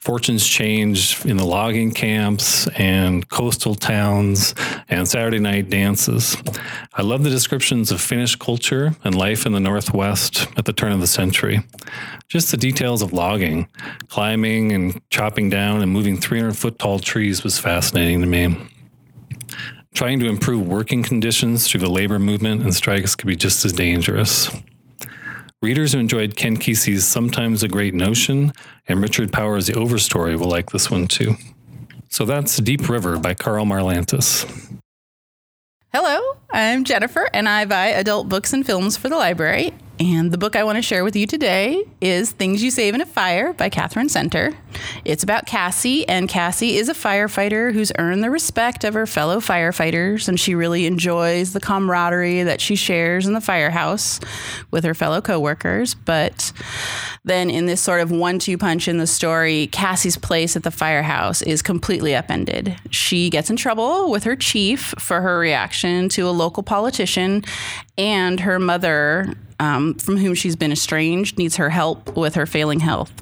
[0.00, 4.54] fortunes change in the logging camps and coastal towns
[4.88, 6.34] and Saturday night dances.
[6.94, 10.92] I love the descriptions of Finnish culture and life in the Northwest at the turn
[10.92, 11.60] of the century.
[12.26, 13.68] Just the details of logging,
[14.08, 18.56] climbing and chopping down and moving 300 foot tall trees was fascinating to me.
[19.94, 23.72] Trying to improve working conditions through the labor movement and strikes could be just as
[23.72, 24.50] dangerous.
[25.62, 28.52] Readers who enjoyed Ken Kesey's Sometimes a Great Notion
[28.88, 31.34] and Richard Powers' The Overstory will like this one too.
[32.08, 34.46] So that's Deep River by Karl Marlantes.
[35.92, 39.74] Hello, I'm Jennifer, and I buy adult books and films for the library.
[40.00, 43.02] And the book I want to share with you today is Things You Save in
[43.02, 44.54] a Fire by Katherine Center.
[45.04, 49.40] It's about Cassie, and Cassie is a firefighter who's earned the respect of her fellow
[49.40, 54.20] firefighters, and she really enjoys the camaraderie that she shares in the firehouse
[54.70, 55.94] with her fellow coworkers.
[55.94, 56.50] But
[57.22, 60.70] then, in this sort of one two punch in the story, Cassie's place at the
[60.70, 62.74] firehouse is completely upended.
[62.88, 67.44] She gets in trouble with her chief for her reaction to a local politician,
[67.98, 72.80] and her mother um, from whom she's been estranged needs her help with her failing
[72.80, 73.12] health.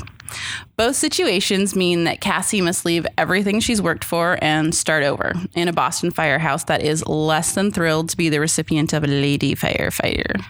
[0.77, 5.69] Both situations mean that Cassie must leave everything she's worked for and start over in
[5.69, 9.55] a Boston firehouse that is less than thrilled to be the recipient of a lady
[9.55, 10.43] firefighter.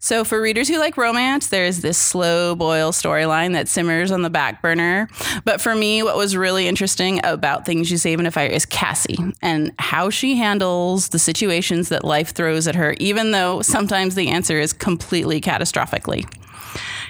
[0.00, 4.30] So, for readers who like romance, there's this slow boil storyline that simmers on the
[4.30, 5.08] back burner.
[5.44, 8.66] But for me, what was really interesting about Things You Save in a Fire is
[8.66, 14.14] Cassie and how she handles the situations that life throws at her, even though sometimes
[14.14, 16.26] the answer is completely catastrophically.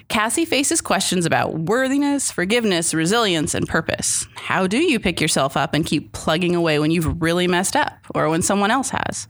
[0.08, 4.26] Cassie faces questions about worthiness, forgiveness, resilience, and purpose.
[4.34, 7.92] How do you pick yourself up and keep plugging away when you've really messed up
[8.14, 9.26] or when someone else has?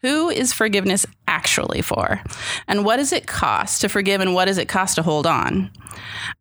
[0.00, 2.20] Who is forgiveness actually for?
[2.68, 5.70] And what does it cost to forgive and what does it cost to hold on?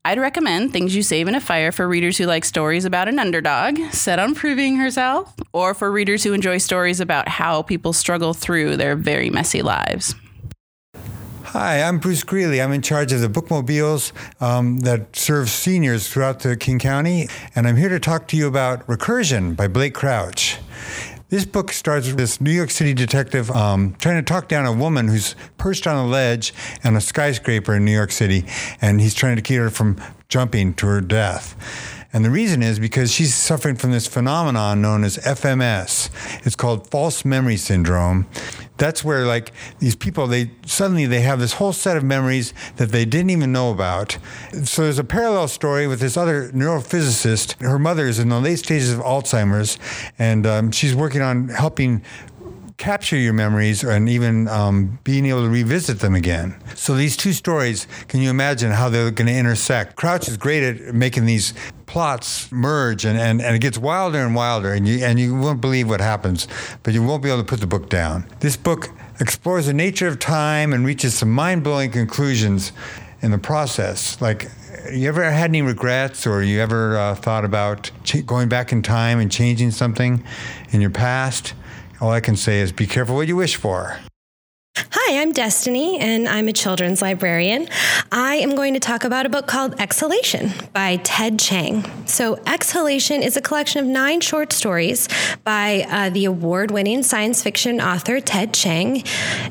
[0.05, 3.19] I'd recommend Things You Save in a Fire for readers who like stories about an
[3.19, 8.33] underdog set on proving herself, or for readers who enjoy stories about how people struggle
[8.33, 10.15] through their very messy lives.
[11.51, 12.61] Hi, I'm Bruce Greeley.
[12.61, 17.67] I'm in charge of the bookmobiles um, that serve seniors throughout the King County, and
[17.67, 20.59] I'm here to talk to you about Recursion by Blake Crouch.
[21.27, 24.71] This book starts with this New York City detective um, trying to talk down a
[24.71, 26.53] woman who's perched on a ledge
[26.85, 28.45] on a skyscraper in New York City,
[28.79, 31.57] and he's trying to keep her from jumping to her death.
[32.13, 36.09] And the reason is because she's suffering from this phenomenon known as FMS.
[36.45, 38.27] It's called false memory syndrome.
[38.77, 42.89] That's where like these people they suddenly they have this whole set of memories that
[42.89, 44.17] they didn't even know about.
[44.63, 47.61] So there's a parallel story with this other neurophysicist.
[47.61, 49.77] Her mother is in the late stages of Alzheimer's,
[50.17, 52.01] and um, she's working on helping
[52.81, 56.55] capture your memories and even um, being able to revisit them again.
[56.73, 59.95] So these two stories, can you imagine how they're going to intersect?
[59.95, 61.53] Crouch is great at making these
[61.85, 65.61] plots merge and, and, and it gets wilder and wilder and you and you won't
[65.61, 66.47] believe what happens,
[66.81, 68.25] but you won't be able to put the book down.
[68.39, 68.89] This book
[69.19, 72.71] explores the nature of time and reaches some mind-blowing conclusions
[73.21, 74.19] in the process.
[74.19, 74.49] Like
[74.91, 78.81] you ever had any regrets or you ever uh, thought about ch- going back in
[78.81, 80.23] time and changing something
[80.71, 81.53] in your past?
[82.01, 83.99] All I can say is be careful what you wish for.
[84.77, 87.67] Hi, I'm Destiny, and I'm a children's librarian.
[88.09, 91.83] I am going to talk about a book called Exhalation by Ted Chiang.
[92.07, 95.09] So, Exhalation is a collection of nine short stories
[95.43, 99.03] by uh, the award winning science fiction author Ted Chiang.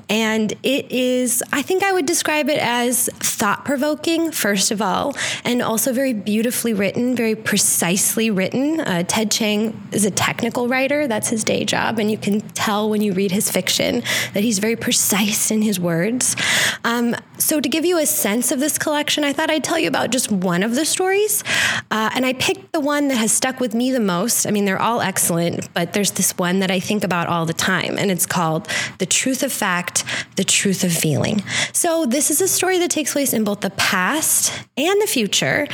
[0.08, 5.14] And it is, I think I would describe it as thought provoking, first of all,
[5.44, 8.80] and also very beautifully written, very precisely written.
[8.80, 12.88] Uh, Ted Chiang is a technical writer, that's his day job, and you can tell
[12.88, 14.02] when you read his fiction
[14.32, 16.36] that he's very precise precise in his words.
[16.84, 19.88] Um, so, to give you a sense of this collection, I thought I'd tell you
[19.88, 21.42] about just one of the stories.
[21.90, 24.46] Uh, and I picked the one that has stuck with me the most.
[24.46, 27.54] I mean, they're all excellent, but there's this one that I think about all the
[27.54, 30.04] time, and it's called The Truth of Fact,
[30.36, 31.42] The Truth of Feeling.
[31.72, 35.66] So, this is a story that takes place in both the past and the future.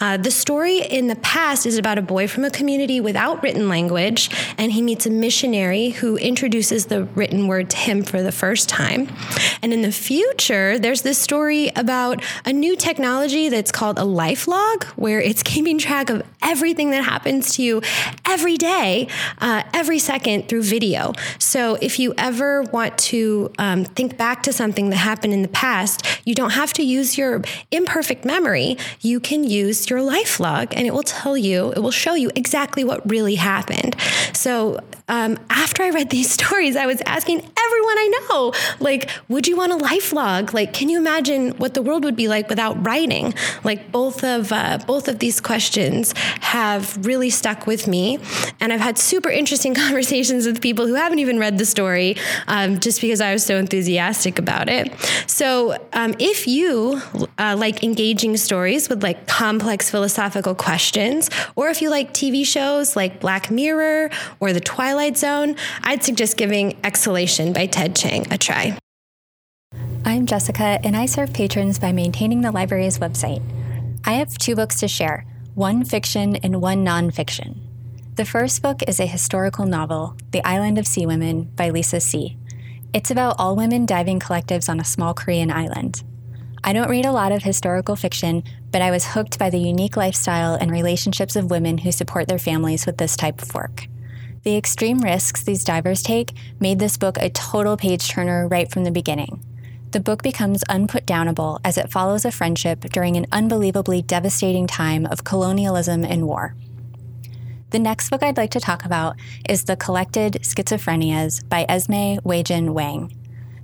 [0.00, 3.68] Uh, the story in the past is about a boy from a community without written
[3.68, 8.32] language, and he meets a missionary who introduces the written word to him for the
[8.32, 9.08] first time.
[9.60, 14.46] And in the future, there's this story about a new technology that's called a life
[14.48, 17.82] log, where it's keeping track of everything that happens to you
[18.26, 21.12] every day, uh, every second through video.
[21.38, 25.48] So if you ever want to um, think back to something that happened in the
[25.48, 28.76] past, you don't have to use your imperfect memory.
[29.00, 32.30] You can use your life log, and it will tell you, it will show you
[32.34, 33.96] exactly what really happened.
[34.32, 39.46] So um, after I read these stories, I was asking everyone I know, like, would
[39.46, 40.54] you want a life log?
[40.54, 43.34] Like, can you imagine what the world would be like without writing?
[43.64, 48.20] Like, both of uh, both of these questions have really stuck with me,
[48.60, 52.78] and I've had super interesting conversations with people who haven't even read the story, um,
[52.78, 54.92] just because I was so enthusiastic about it.
[55.26, 57.02] So, um, if you
[57.38, 62.94] uh, like engaging stories with like complex philosophical questions, or if you like TV shows
[62.94, 68.36] like Black Mirror or The Twilight Zone, I'd suggest giving Exhalation by Ted Chiang a
[68.36, 68.76] try.
[70.04, 73.42] I'm Jessica, and I serve patrons by maintaining the library's website.
[74.04, 77.56] I have two books to share one fiction and one nonfiction.
[78.16, 82.36] The first book is a historical novel, The Island of Sea Women by Lisa See.
[82.92, 86.02] It's about all women diving collectives on a small Korean island.
[86.62, 89.96] I don't read a lot of historical fiction, but I was hooked by the unique
[89.96, 93.86] lifestyle and relationships of women who support their families with this type of work.
[94.42, 98.84] The extreme risks these divers take made this book a total page turner right from
[98.84, 99.44] the beginning.
[99.90, 105.24] The book becomes unputdownable as it follows a friendship during an unbelievably devastating time of
[105.24, 106.54] colonialism and war.
[107.68, 112.70] The next book I'd like to talk about is The Collected Schizophrenias by Esme Weijun
[112.70, 113.14] Wang.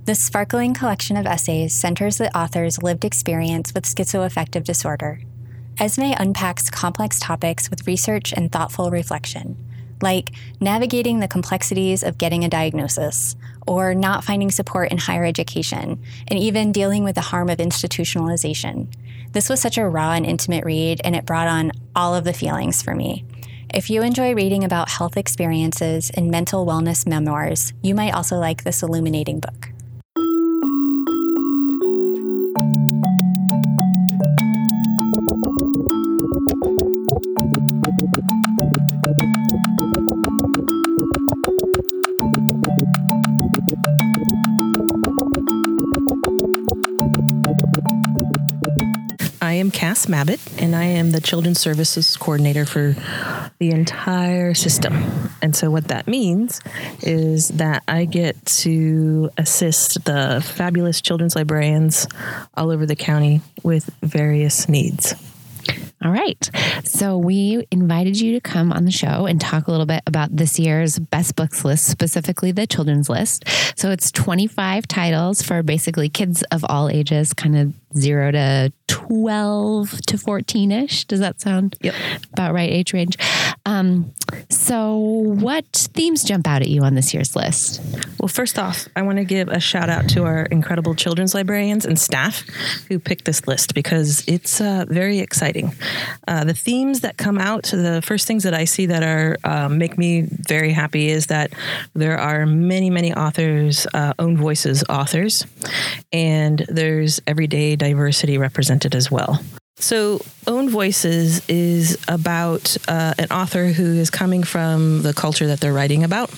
[0.05, 5.21] This sparkling collection of essays centers the author's lived experience with schizoaffective disorder.
[5.79, 9.57] Esme unpacks complex topics with research and thoughtful reflection,
[10.01, 16.01] like navigating the complexities of getting a diagnosis, or not finding support in higher education,
[16.27, 18.87] and even dealing with the harm of institutionalization.
[19.33, 22.33] This was such a raw and intimate read, and it brought on all of the
[22.33, 23.25] feelings for me.
[23.73, 28.63] If you enjoy reading about health experiences and mental wellness memoirs, you might also like
[28.63, 29.69] this illuminating book.
[49.97, 52.95] Cass Mabbitt, and I am the Children's Services Coordinator for
[53.57, 55.31] the entire system.
[55.41, 56.61] And so, what that means
[57.01, 62.07] is that I get to assist the fabulous children's librarians
[62.53, 65.15] all over the county with various needs.
[66.03, 66.49] All right.
[66.83, 70.35] So we invited you to come on the show and talk a little bit about
[70.35, 73.45] this year's best books list, specifically the children's list.
[73.75, 80.01] So it's 25 titles for basically kids of all ages, kind of zero to 12
[80.07, 81.05] to 14 ish.
[81.05, 81.95] Does that sound Yep.
[82.33, 83.17] about right age range?
[83.65, 84.11] Um,
[84.49, 87.81] so, what themes jump out at you on this year's list?
[88.19, 91.85] Well, first off, I want to give a shout out to our incredible children's librarians
[91.85, 92.43] and staff
[92.87, 95.73] who picked this list because it's uh, very exciting.
[96.27, 99.69] Uh, the themes that come out, the first things that I see that are uh,
[99.69, 101.53] make me very happy is that
[101.93, 105.45] there are many, many authors, uh, own voices authors,
[106.11, 109.39] and there's everyday diversity represented as well.
[109.79, 115.59] So, Own Voices is about uh, an author who is coming from the culture that
[115.59, 116.31] they're writing about.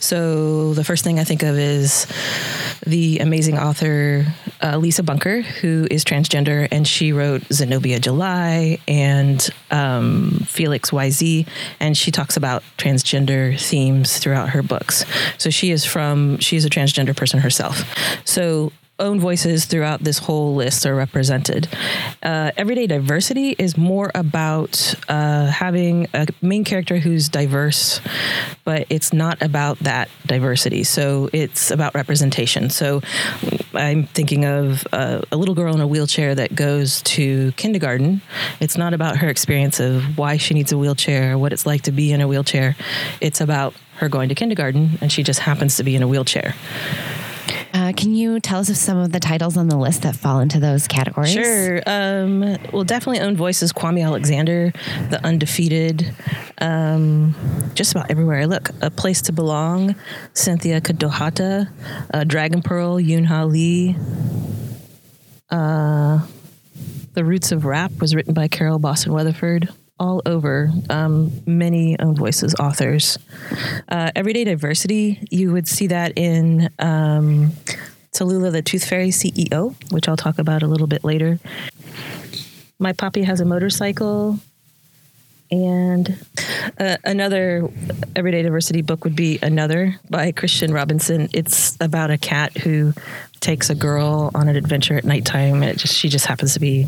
[0.00, 2.06] So, the first thing I think of is
[2.86, 4.26] the amazing author
[4.62, 11.48] uh, Lisa Bunker, who is transgender, and she wrote Zenobia July and um, Felix YZ,
[11.80, 15.06] and she talks about transgender themes throughout her books.
[15.38, 17.82] So, she is from, she's a transgender person herself.
[18.26, 21.68] So, own voices throughout this whole list are represented.
[22.22, 28.00] Uh, everyday diversity is more about uh, having a main character who's diverse,
[28.62, 30.84] but it's not about that diversity.
[30.84, 32.70] So it's about representation.
[32.70, 33.02] So
[33.74, 38.22] I'm thinking of uh, a little girl in a wheelchair that goes to kindergarten.
[38.60, 41.92] It's not about her experience of why she needs a wheelchair, what it's like to
[41.92, 42.76] be in a wheelchair.
[43.20, 46.54] It's about her going to kindergarten and she just happens to be in a wheelchair.
[47.74, 50.38] Uh, can you tell us of some of the titles on the list that fall
[50.38, 51.32] into those categories?
[51.32, 51.82] Sure.
[51.86, 53.72] Um, well, definitely own voices.
[53.72, 54.72] Kwame Alexander,
[55.10, 56.14] The Undefeated,
[56.60, 57.34] um,
[57.74, 58.70] just about everywhere I look.
[58.80, 59.96] A Place to Belong,
[60.34, 61.68] Cynthia Kadohata,
[62.14, 63.96] uh, Dragon Pearl, Yoon Lee.
[65.50, 66.24] Uh,
[67.14, 69.68] the Roots of Rap was written by Carol Boston Weatherford.
[70.04, 73.18] All over, um, many own voices authors.
[73.88, 77.52] Uh, everyday diversity, you would see that in um,
[78.12, 81.38] Tallulah the Tooth Fairy CEO, which I'll talk about a little bit later.
[82.78, 84.38] My Poppy has a motorcycle.
[85.50, 86.18] And
[86.78, 87.70] uh, another
[88.14, 91.30] everyday diversity book would be Another by Christian Robinson.
[91.32, 92.92] It's about a cat who
[93.44, 96.60] takes a girl on an adventure at nighttime, and it just she just happens to
[96.60, 96.86] be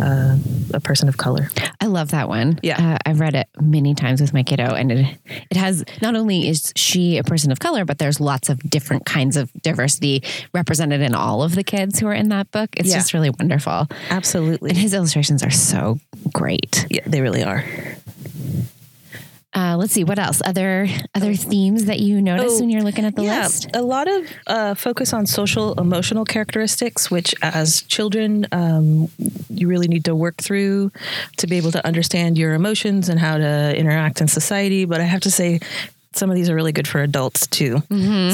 [0.00, 0.36] uh,
[0.74, 1.48] a person of color.
[1.80, 2.58] I love that one.
[2.62, 2.94] Yeah.
[2.94, 5.16] Uh, I've read it many times with my kiddo, and it,
[5.50, 9.06] it has not only is she a person of color, but there's lots of different
[9.06, 10.22] kinds of diversity
[10.52, 12.70] represented in all of the kids who are in that book.
[12.76, 12.96] It's Yeah.
[12.96, 13.86] just really wonderful.
[14.10, 16.00] Absolutely, And his illustrations are so
[16.32, 16.86] great.
[16.90, 17.64] yeah, they really are.
[19.54, 20.42] Uh, let's see what else.
[20.44, 23.68] Other other themes that you notice Oh, when you're looking at the yeah, list.
[23.74, 29.08] A lot of uh, focus on social emotional characteristics, which as children, um,
[29.48, 30.90] you really need to work through
[31.36, 34.84] to be able to understand your emotions and how to interact in society.
[34.86, 35.60] But I have to say,
[36.14, 37.82] some of these are really good for adults too.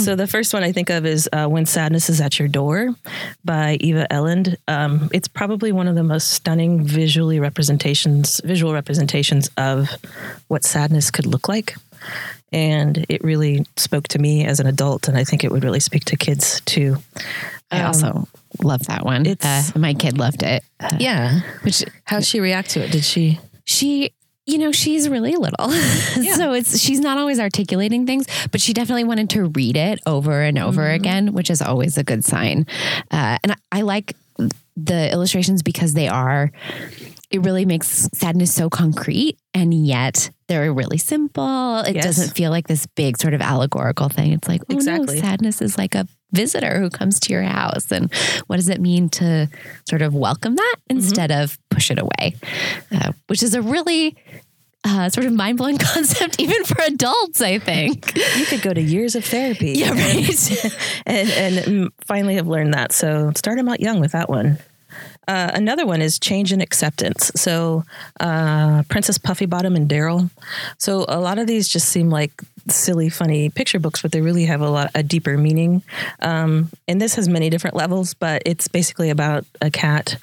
[0.05, 2.95] So the first one I think of is uh, "When Sadness Is at Your Door"
[3.45, 4.57] by Eva Eland.
[4.69, 9.91] Um, it's probably one of the most stunning visually representations, visual representations of
[10.49, 11.75] what sadness could look like
[12.53, 15.79] and it really spoke to me as an adult and i think it would really
[15.81, 16.97] speak to kids too
[17.71, 18.27] I also
[18.65, 19.25] love that one.
[19.29, 20.65] Uh, my kid loved it.
[20.81, 24.13] Uh, yeah which how'd she react to it did she she
[24.51, 25.71] you know she's really little.
[26.41, 30.43] So it's she's not always articulating things but she definitely wanted to read it over
[30.43, 32.67] and over again which is always a good sign.
[33.11, 34.17] Uh, and I, I like
[34.77, 36.53] the illustrations because they are
[37.31, 42.05] it really makes sadness so concrete and yet they're really simple it Yes.
[42.05, 45.17] doesn't feel like this big sort of allegorical thing it's like oh Exactly.
[45.17, 48.13] no sadness is like a visitor who comes to your house and
[48.47, 49.49] what does it mean to
[49.89, 52.35] sort of welcome that instead of push it away
[52.93, 54.17] uh, which is a really
[54.83, 57.43] uh, sort of mind blowing concept, even for adults.
[57.43, 58.17] I think.
[58.17, 60.75] you could go to years of therapy Yeah, right.
[61.07, 64.57] and, and mm, finally have learned that so start them out young with that one
[65.31, 67.31] uh, another one is change and acceptance.
[67.37, 67.85] So,
[68.19, 70.29] uh, Princess Puffybottom and Darryl.
[70.77, 72.33] So, a lot of these just seem like
[72.69, 75.85] silly, funny picture books, but they really have a lot a deeper meaning.
[76.19, 80.17] Um, and this has many different levels, but it's basically about a cat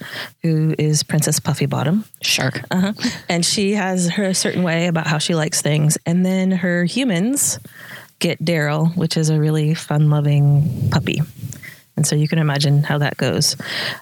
[0.44, 2.04] who is Princess Puffybottom.
[2.22, 2.52] sure.
[2.70, 2.92] Uh-huh.
[3.30, 5.98] And she has her certain way about how she likes things.
[6.06, 7.60] And then her humans
[8.20, 11.22] get Darryl, which is a really fun loving puppy.
[11.96, 13.56] And so you can imagine how that goes.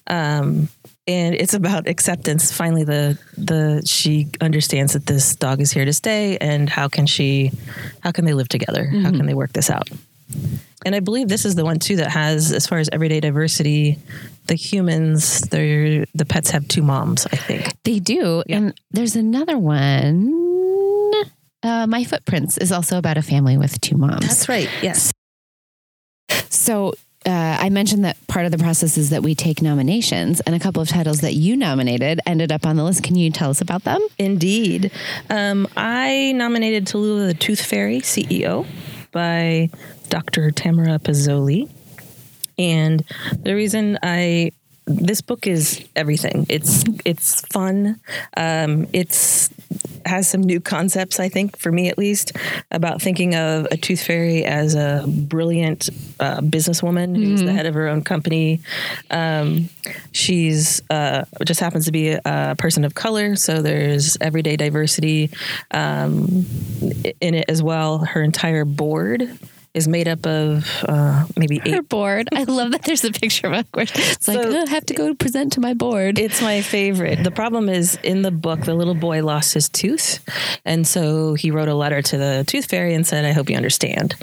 [0.08, 0.68] Um,
[1.08, 2.52] and it's about acceptance.
[2.52, 7.06] Finally, the the she understands that this dog is here to stay, and how can
[7.06, 7.52] she,
[8.02, 8.86] how can they live together?
[8.86, 9.90] How can they work this out?
[10.86, 13.98] And I believe this is the one too that has, as far as everyday diversity,
[14.48, 17.26] the humans, they're the pets have two moms.
[17.26, 17.74] I think.
[17.84, 18.44] They do.
[18.50, 20.32] And there's another one.
[21.64, 24.28] Uh, My Footprints is also about a family with two moms.
[24.28, 24.70] That's right.
[24.84, 25.12] Yes.
[26.50, 26.94] So
[27.26, 30.60] uh, I mentioned that part of the process is that we take nominations, and a
[30.60, 33.04] couple of titles that you nominated ended up on the list.
[33.04, 34.00] Can you tell us about them?
[34.18, 34.92] Indeed.
[35.30, 38.66] Um, I nominated Tallulah the Tooth Fairy CEO
[39.12, 39.70] by
[40.10, 40.52] Dr.
[40.52, 41.70] Tamara Pizzoli.
[42.58, 43.04] And
[43.42, 44.52] the reason I
[44.86, 46.46] this book is everything.
[46.50, 48.00] It's it's fun.
[48.38, 49.50] Um, it's
[50.06, 52.34] has some new concepts, I think, for me at least,
[52.70, 57.74] about thinking of a tooth fairy as a brilliant uh, businesswoman who's the head of
[57.74, 58.62] her own company.
[59.10, 59.70] Um,
[60.12, 65.32] she's uh, just happens to be a, a person of color, so there's everyday diversity
[65.72, 66.46] um,
[67.22, 68.00] in it as well.
[68.00, 69.40] Her entire board
[69.76, 72.30] is made up of uh, maybe eight Her board.
[72.34, 74.94] I love that there's a picture of a where it's like, oh, I have to
[74.94, 76.18] go present to my board.
[76.18, 77.24] It's my favorite.
[77.26, 80.24] The problem is in the book, the little boy lost his tooth.
[80.64, 83.58] And so he wrote a letter to the tooth fairy and said, I hope you
[83.58, 84.16] understand.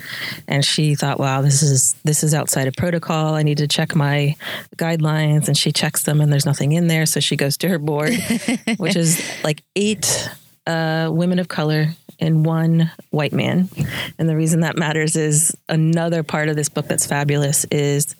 [0.48, 3.34] And she thought, wow, this is this is outside of protocol.
[3.34, 4.34] I need to check my
[4.76, 5.48] guidelines.
[5.48, 7.04] And she checks them and there's nothing in there.
[7.04, 8.14] So she goes to her board,
[8.78, 10.30] which is like eight
[10.66, 11.88] uh, women of color
[12.22, 13.68] and one white man.
[14.16, 18.14] And the reason that matters is another part of this book that's fabulous is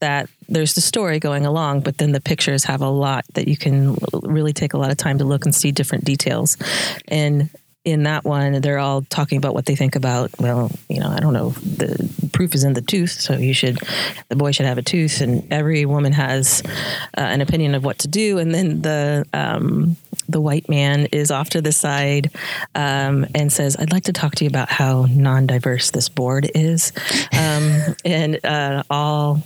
[0.00, 3.56] that there's the story going along, but then the pictures have a lot that you
[3.56, 6.56] can really take a lot of time to look and see different details.
[7.06, 7.48] And
[7.84, 10.30] in that one, they're all talking about what they think about.
[10.38, 11.50] Well, you know, I don't know.
[11.50, 13.78] The proof is in the tooth, so you should.
[14.28, 16.62] The boy should have a tooth, and every woman has
[17.16, 18.38] uh, an opinion of what to do.
[18.38, 19.96] And then the um,
[20.28, 22.30] the white man is off to the side
[22.74, 26.92] um, and says, "I'd like to talk to you about how non-diverse this board is,"
[27.32, 29.42] um, and uh, all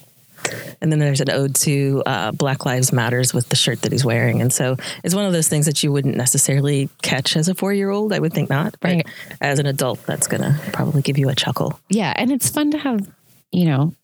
[0.81, 4.05] and then there's an ode to uh, Black Lives Matters with the shirt that he's
[4.05, 4.41] wearing.
[4.41, 7.73] And so it's one of those things that you wouldn't necessarily catch as a four
[7.73, 8.13] year old.
[8.13, 8.75] I would think not.
[8.81, 9.07] But Right.
[9.41, 11.79] as an adult, that's going to probably give you a chuckle.
[11.89, 12.13] yeah.
[12.17, 13.09] And it's fun to have,
[13.53, 13.95] you know,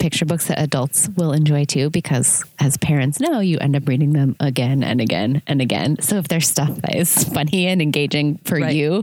[0.00, 4.12] picture books that adults will enjoy too, because as parents know, you end up reading
[4.14, 5.96] them again and again and again.
[6.00, 8.74] So if there's stuff that is funny and engaging for Right.
[8.74, 9.02] you,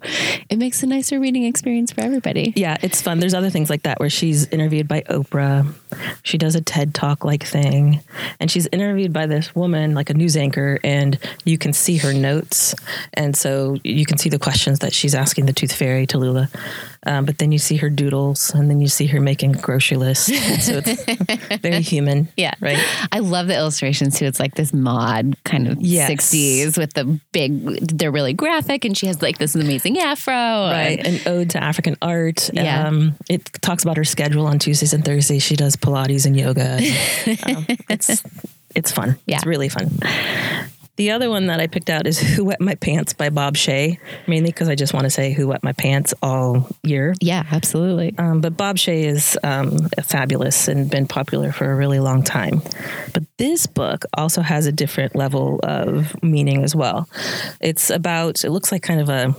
[0.49, 2.51] it makes a nicer reading experience for everybody.
[2.55, 3.19] Yeah, it's fun.
[3.19, 5.73] There's other things like that where she's interviewed by Oprah.
[6.23, 8.01] She does a TED talk like thing.
[8.39, 12.13] And she's interviewed by this woman, like a news anchor, and you can see her
[12.13, 12.73] notes.
[13.13, 16.49] And so you can see the questions that she's asking the tooth fairy, Tallulah.
[17.05, 19.95] Um, but then you see her doodles, and then you see her making a grocery
[19.97, 20.29] list.
[20.29, 20.81] And so
[21.61, 22.27] very human.
[22.37, 22.53] Yeah.
[22.59, 22.77] Right.
[23.11, 24.25] I love the illustrations too.
[24.25, 26.11] It's like this mod kind of Yes.
[26.11, 27.63] 60s with the big,
[27.97, 30.33] they're really graphic and she has like this amazing afro.
[30.33, 32.49] Right, and- an ode to African art.
[32.53, 32.87] Yeah.
[32.87, 35.43] Um, it talks about her schedule on Tuesdays and Thursdays.
[35.43, 36.79] She does Pilates and yoga.
[37.47, 38.23] Um, it's
[38.75, 39.17] it's fun.
[39.25, 39.37] Yeah.
[39.37, 39.89] It's really fun.
[40.97, 43.99] The other one that I picked out is Who Wet My Pants by Bob Shea,
[44.27, 47.13] mainly because I just want to say Who Wet My Pants all year.
[47.21, 48.15] yeah, absolutely.
[48.17, 52.61] Um, but Bob Shea is um, fabulous and been popular for a really long time.
[53.13, 57.07] But this book also has a different level of meaning as well.
[57.61, 59.35] It's about, it looks like kind of a,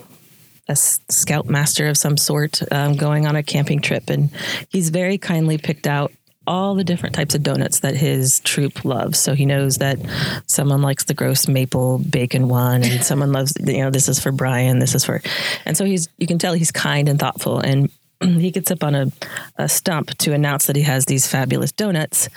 [0.68, 4.10] a s- scoutmaster of some sort um, going on a camping trip.
[4.10, 4.30] And
[4.68, 6.12] he's very kindly picked out
[6.48, 9.18] all the different types of donuts that his troop loves.
[9.18, 9.98] So he knows that
[10.46, 14.32] someone likes the gross maple bacon one, and someone loves, you know, this is for
[14.32, 15.20] Brian, this is for,
[15.66, 17.60] and so he's, you can tell he's kind and thoughtful.
[17.60, 17.90] And
[18.22, 19.12] he gets up on a,
[19.58, 22.30] a stump to announce that he has these fabulous donuts,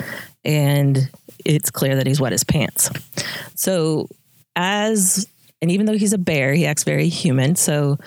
[0.43, 1.09] and
[1.45, 2.89] it's clear that he's wet his pants.
[3.55, 4.09] So,
[4.57, 5.25] as
[5.61, 7.55] and even though he's a bear, he acts very human.
[7.55, 7.97] So,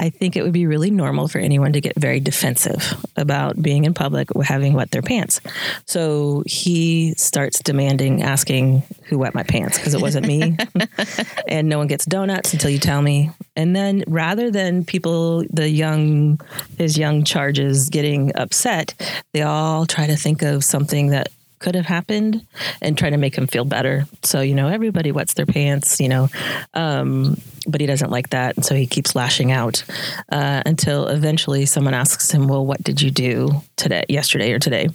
[0.00, 3.84] I think it would be really normal for anyone to get very defensive about being
[3.84, 5.42] in public having wet their pants.
[5.84, 10.56] So he starts demanding, asking who wet my pants because it wasn't me.
[11.48, 13.30] and no one gets donuts until you tell me.
[13.56, 16.40] And then rather than people, the young,
[16.78, 18.94] his young charges getting upset,
[19.34, 21.28] they all try to think of something that
[21.60, 22.44] could have happened
[22.80, 24.06] and try to make him feel better.
[24.22, 26.28] So, you know, everybody wets their pants, you know,
[26.74, 28.56] um, but he doesn't like that.
[28.56, 29.84] And so he keeps lashing out
[30.32, 34.88] uh, until eventually someone asks him, Well, what did you do today, yesterday, or today?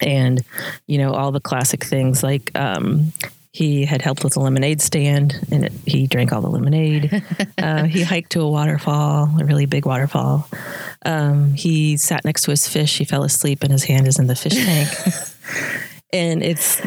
[0.00, 0.42] And,
[0.86, 3.12] you know, all the classic things like, um,
[3.52, 7.24] he had helped with a lemonade stand and it, he drank all the lemonade.
[7.58, 10.48] uh, he hiked to a waterfall, a really big waterfall.
[11.04, 12.98] Um, he sat next to his fish.
[12.98, 14.88] He fell asleep and his hand is in the fish tank.
[16.12, 16.80] and it's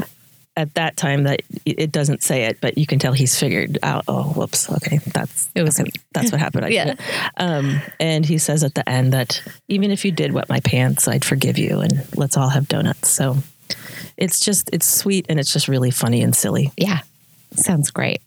[0.55, 4.05] at that time that it doesn't say it, but you can tell he's figured out.
[4.07, 4.71] Oh, whoops.
[4.71, 6.65] Okay, that's it was okay, that's what happened.
[6.65, 6.95] I Yeah.
[7.37, 11.07] Um, and he says at the end that even if you did wet my pants,
[11.07, 13.09] I'd forgive you, and let's all have donuts.
[13.09, 13.37] So
[14.23, 16.71] it's just it's sweet and it's just really funny and silly.
[16.77, 17.01] Yeah.
[17.55, 18.21] Sounds great.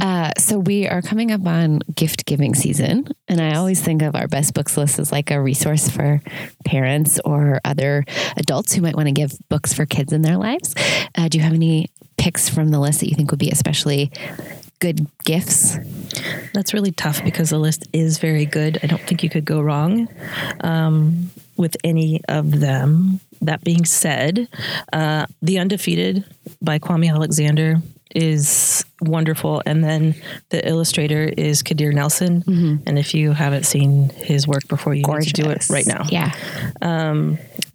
[0.00, 4.14] Uh, so we are coming up on gift giving season, and I always think of
[4.14, 6.20] our best books list as like a resource for
[6.66, 8.04] parents or other
[8.36, 10.74] adults who might want to give books for kids in their lives.
[11.16, 14.12] Uh, do you have any picks from the list that you think would be especially
[14.80, 15.78] good gifts?
[16.52, 18.78] That's really tough because the list is very good.
[18.82, 20.08] I don't think you could go wrong
[20.60, 23.20] um, with any of them.
[23.46, 24.48] That being said,
[24.92, 26.24] uh, The Undefeated
[26.60, 27.80] by Kwame Alexander
[28.14, 29.62] is wonderful.
[29.66, 30.14] And then
[30.50, 32.44] the illustrator is Kadir Nelson.
[32.86, 36.04] And if you haven't seen his work before, you need to do it right now.
[36.08, 36.32] Yeah.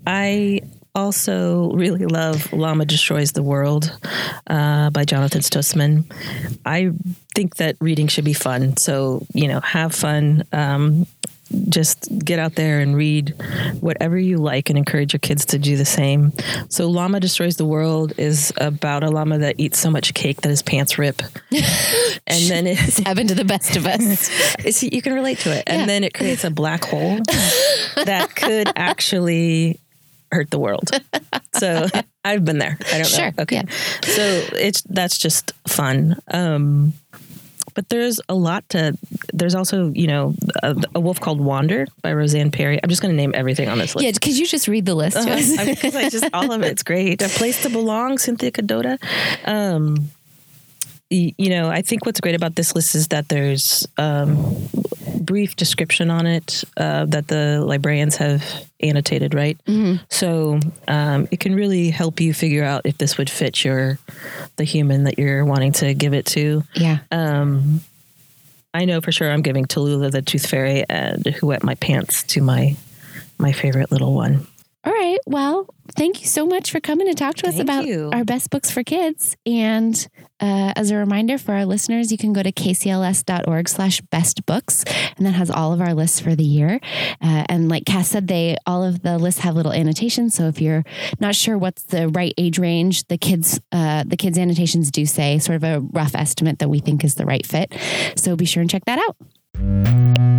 [0.07, 0.61] I
[0.95, 3.95] also really love Llama Destroys the World
[4.47, 6.05] uh, by Jonathan Stutzman.
[6.65, 6.91] I
[7.35, 8.75] think that reading should be fun.
[8.77, 10.43] So, you know, have fun.
[10.51, 11.05] Um,
[11.69, 13.33] just get out there and read
[13.79, 16.31] whatever you like and encourage your kids to do the same.
[16.69, 20.49] So, Llama Destroys the World is about a llama that eats so much cake that
[20.49, 21.21] his pants rip.
[21.51, 24.29] and then it, It's happened to the best of us.
[24.59, 25.63] it's, you can relate to it.
[25.67, 27.17] And then it creates a black hole
[28.05, 29.79] that could actually
[30.31, 30.89] hurt the world.
[31.55, 31.87] So
[32.23, 32.77] I've been there.
[32.93, 33.41] I don't Sure, know.
[33.43, 33.55] Okay.
[33.55, 33.63] yeah.
[34.03, 34.21] So
[34.55, 36.15] it's that's just fun.
[36.29, 36.93] Um,
[37.73, 38.97] but there's a lot to.
[39.33, 42.79] There's also, you know, a, a wolf called Wander by Rosanne Parry.
[42.81, 44.05] I'm just going to name everything on this list.
[44.05, 44.11] Yeah.
[44.11, 45.57] Could you just read the list to us?
[45.57, 47.21] I, I just all of it's great.
[47.21, 48.99] A place to belong, Cynthia Kadohata.
[49.47, 50.09] Um,
[51.09, 54.37] you know, I think what's great about this list is that there's um,
[55.29, 58.43] brief description on it uh, that the librarians have
[58.79, 59.59] annotated, right?
[60.09, 63.99] So um, it can really help you figure out if this would fit your
[64.55, 66.63] the human that you're wanting to give it to.
[66.73, 66.97] yeah.
[67.11, 67.81] Um,
[68.73, 72.23] I know for sure I'm giving Tallulah the Tooth Fairy and Who Wet My Pants
[72.23, 72.75] to my
[73.37, 74.47] my favorite little one.
[74.85, 75.19] All right.
[75.25, 75.67] Well,
[75.97, 78.11] thank you so much for coming to talk to us Thank about you.
[78.13, 79.35] our best books for kids.
[79.45, 80.07] And
[80.39, 84.85] uh, as a reminder for our listeners, you can go to kcls.org slash best books,
[85.17, 86.79] and that has all of our lists for the year.
[87.21, 90.33] Uh, and like Cass said, they all of the lists have little annotations.
[90.33, 90.85] So if you're
[91.19, 95.39] not sure what's the right age range, the kids uh, the kids annotations do say
[95.39, 97.75] sort of a rough estimate that we think is the right fit.
[98.15, 100.38] So be sure and check that out.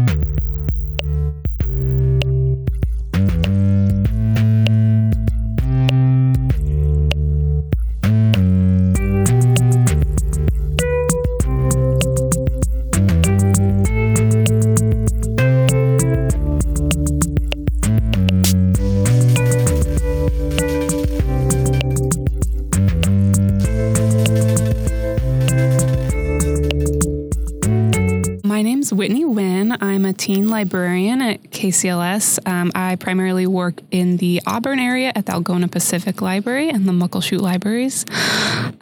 [30.20, 32.46] Teen librarian at KCLS.
[32.46, 36.92] Um, I primarily work in the Auburn area at the Algona Pacific Library and the
[36.92, 38.04] Muckleshoot Libraries.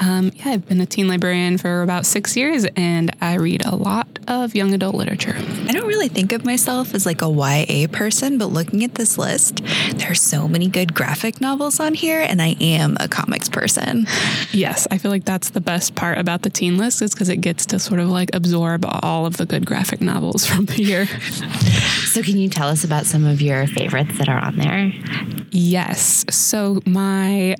[0.00, 3.76] Um, yeah, I've been a teen librarian for about six years and I read a
[3.76, 5.34] lot of young adult literature.
[5.36, 9.18] I don't really think of myself as like a YA person, but looking at this
[9.18, 9.64] list,
[9.94, 14.06] there are so many good graphic novels on here, and I am a comics person.
[14.52, 17.38] Yes, I feel like that's the best part about the teen list is because it
[17.38, 21.06] gets to sort of like absorb all of the good graphic novels from the year.
[22.06, 24.92] So can you tell us about some of your favorites that are on there?
[25.50, 26.24] Yes.
[26.30, 27.56] So my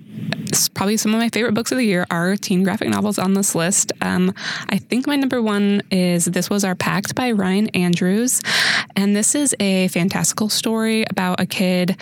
[0.75, 3.55] probably some of my favorite books of the year are teen graphic novels on this
[3.55, 3.93] list.
[4.01, 4.35] Um,
[4.69, 8.41] I think my number one is This Was Our Pact by Ryan Andrews.
[8.97, 11.97] And this is a fantastical story about a kid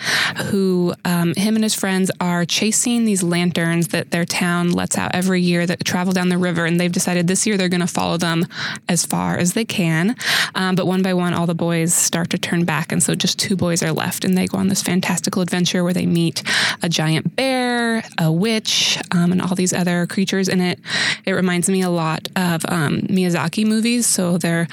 [0.45, 5.11] who, um, him and his friends are chasing these lanterns that their town lets out
[5.13, 6.65] every year that travel down the river.
[6.65, 8.45] And they've decided this year they're going to follow them
[8.89, 10.15] as far as they can.
[10.55, 12.91] Um, but one by one, all the boys start to turn back.
[12.91, 14.25] And so just two boys are left.
[14.25, 16.43] And they go on this fantastical adventure where they meet
[16.81, 20.79] a giant bear, a witch, um, and all these other creatures in it.
[21.25, 24.05] It reminds me a lot of um, Miyazaki movies.
[24.05, 24.67] So they're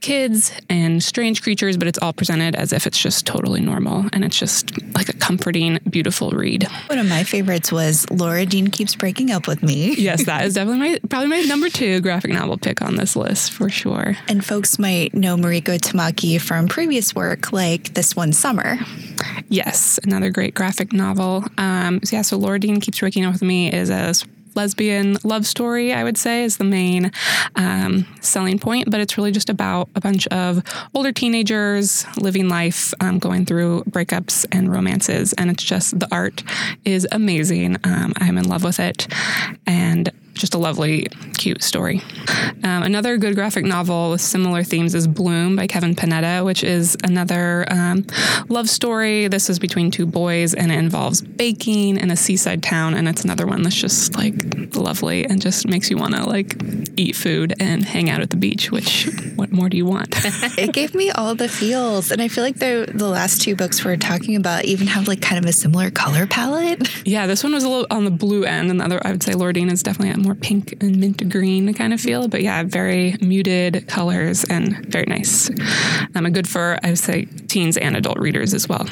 [0.00, 4.06] kids and strange creatures, but it's all presented as if it's just totally normal.
[4.12, 6.66] And it's just like a comforting, beautiful read.
[6.86, 9.96] One of my favorites was Laura Dean Keeps Breaking Up With Me.
[10.00, 13.52] Yes, that is definitely my probably my number two graphic novel pick on this list
[13.52, 14.16] for sure.
[14.28, 18.78] And folks might know Mariko Tamaki from previous work like This One Summer.
[19.48, 21.44] Yes, another great graphic novel.
[21.58, 24.14] Um, so yeah, so Laura Dean Keeps Breaking Up With Me is a
[24.54, 27.12] lesbian love story, I would say, is the main
[27.56, 28.90] um, selling point.
[28.90, 30.62] But it's really just about a bunch of
[30.94, 35.32] older teenagers living life, um, going through breakups and romances.
[35.34, 36.42] And it's just the art
[36.84, 37.76] is amazing.
[37.84, 39.06] Um, I'm in love with it.
[39.66, 40.10] And
[40.40, 42.02] just a lovely, cute story.
[42.62, 46.96] Um, another good graphic novel with similar themes is Bloom by Kevin Panetta, which is
[47.04, 48.06] another um,
[48.48, 49.28] love story.
[49.28, 52.94] This is between two boys and it involves baking in a seaside town.
[52.94, 54.34] And it's another one that's just like
[54.74, 56.56] lovely and just makes you want to like
[56.96, 59.08] eat food and hang out at the beach, which
[59.50, 60.14] what more do you want?
[60.58, 62.10] it gave me all the feels.
[62.10, 65.20] And I feel like the, the last two books we're talking about even have like
[65.20, 66.88] kind of a similar color palette.
[67.10, 69.22] Yeah, this one was a little on the blue end, and the other, I would
[69.22, 72.28] say, Laura Dean is definitely a more pink and mint green kind of feel.
[72.28, 75.50] But yeah, very muted colors and very nice.
[76.14, 78.86] Um, a good for, I would say, teens and adult readers as well.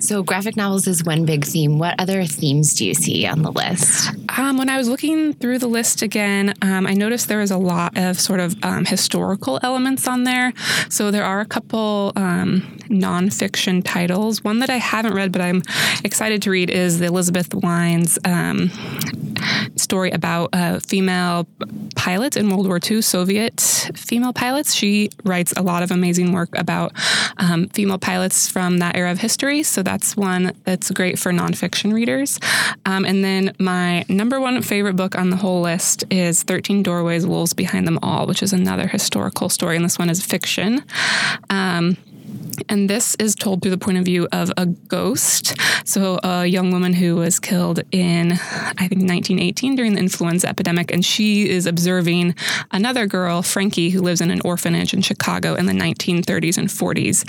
[0.00, 1.78] So, graphic novels is one big theme.
[1.78, 4.10] What other themes do you see on the list?
[4.36, 7.58] Um, when I was looking through the list again, um, I noticed there was a
[7.58, 10.52] lot of sort of um, historical elements on there.
[10.88, 14.42] So, there are a couple um, nonfiction titles.
[14.42, 15.62] One that I haven't read, but I'm
[16.04, 18.70] excited to read, is the Elizabeth Wein's um,
[19.76, 20.50] story about
[20.82, 21.46] female
[21.96, 23.60] pilots in World War II, Soviet
[23.94, 24.74] female pilots.
[24.74, 26.92] She writes a lot of amazing work about
[27.38, 29.62] um, female pilots from that era of history.
[29.62, 32.40] So that's one that's great for nonfiction readers.
[32.86, 37.26] Um, and then my number one favorite book on the whole list is 13 Doorways,
[37.26, 39.74] Wolves Behind Them All, which is another historical story.
[39.74, 40.84] And this one is fiction.
[41.50, 41.96] Um,
[42.68, 45.54] and this is told through the point of view of a ghost.
[45.84, 50.92] So, a young woman who was killed in, I think, 1918 during the influenza epidemic.
[50.92, 52.34] And she is observing
[52.70, 57.28] another girl, Frankie, who lives in an orphanage in Chicago in the 1930s and 40s.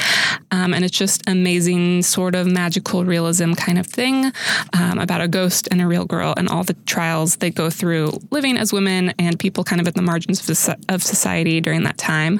[0.51, 4.32] Um, and it's just amazing, sort of magical realism kind of thing
[4.74, 8.20] um, about a ghost and a real girl and all the trials they go through
[8.32, 11.97] living as women and people kind of at the margins of, of society during that
[11.97, 12.39] time.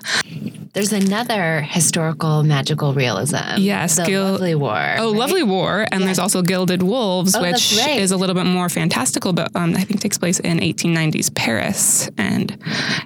[0.74, 3.58] There's another historical magical realism.
[3.58, 4.95] Yes, the Gil- Lovely War.
[4.97, 5.18] Oh, right?
[5.20, 7.99] Lovely War, and there's also Gilded Wolves, Oh, which right.
[7.99, 12.10] is a little bit more fantastical, but um, I think takes place in 1890s Paris.
[12.18, 12.51] And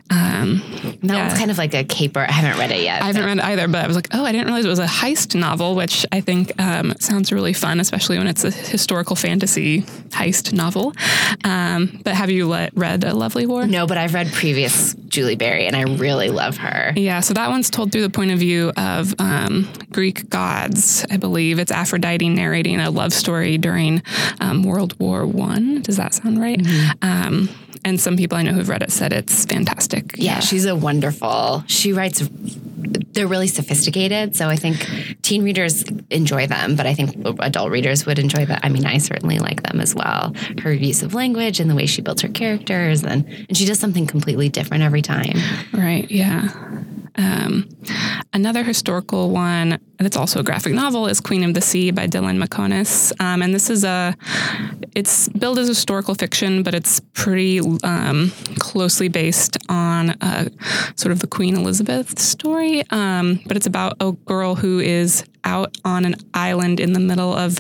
[0.10, 0.62] um,
[1.04, 1.28] That yeah.
[1.28, 2.20] one's kind of like a caper.
[2.28, 3.02] I haven't read it yet.
[3.02, 4.80] I haven't read it either, but I was like, oh, I didn't realize it was
[4.80, 9.16] a heist novel, which I think um, sounds really fun, especially when it's a historical
[9.16, 10.94] fantasy heist novel.
[11.46, 13.66] Um, but have you let, read A Lovely War?
[13.66, 16.92] No, but I've read previous Julie Berry, and I really love her.
[16.96, 21.18] Yeah, so that one's told through the point of view of um, Greek gods, I
[21.18, 21.60] believe.
[21.60, 24.02] It's Aphrodite narrating a love story during
[24.40, 25.82] um, World War One.
[25.82, 26.60] Does that sound right?
[27.02, 27.50] Um,
[27.86, 30.16] and some people I know who've read it said it's fantastic.
[30.18, 31.64] Yeah, she's a wonderful.
[31.68, 32.28] She writes.
[33.14, 34.88] They're really sophisticated, so I think
[35.24, 38.60] teen readers enjoy them, but I think adult readers would enjoy that.
[38.64, 40.36] I mean, I certainly like them as well.
[40.62, 43.80] Her use of language and the way she builds her characters, and and she does
[43.80, 45.34] something completely different every time.
[45.74, 46.50] Right, yeah.
[47.18, 47.70] Um,
[48.34, 52.42] another historical one that's also a graphic novel is Queen of the Sea by Dylan
[52.42, 53.12] Meconis.
[53.20, 54.16] Um, and this is a,
[54.96, 60.50] it's billed as historical fiction, but it's pretty um, closely based on uh,
[60.96, 62.84] sort of the Queen Elizabeth story.
[62.92, 67.34] Um, but it's about a girl who is out on an island in the middle
[67.34, 67.60] of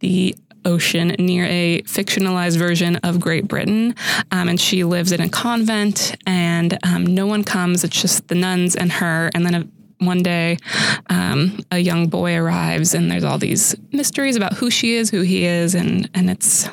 [0.00, 0.34] the
[0.64, 3.94] ocean near a fictionalized version of Great Britain.
[4.30, 7.84] Um, and she lives in a convent, and um, no one comes.
[7.84, 9.30] It's just the nuns and her.
[9.34, 10.58] And then a, one day,
[11.08, 15.22] um, a young boy arrives, and there's all these mysteries about who she is, who
[15.22, 16.68] he is, and and it's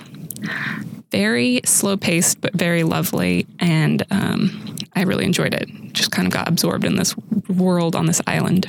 [1.12, 3.48] very slow paced but very lovely.
[3.60, 5.68] And um, I really enjoyed it.
[5.94, 7.16] Just kind of got absorbed in this
[7.48, 8.68] world on this island.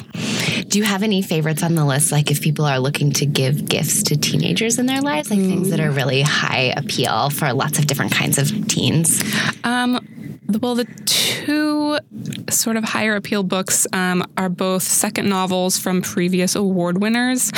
[0.68, 2.12] Do you have any favorites on the list?
[2.12, 5.70] Like if people are looking to give gifts to teenagers in their lives, like things
[5.70, 9.22] that are really high appeal for lots of different kinds of teens?
[9.64, 11.98] Um, well, the two
[12.50, 17.52] sort of higher appeal books um, are both second novels from previous award winners.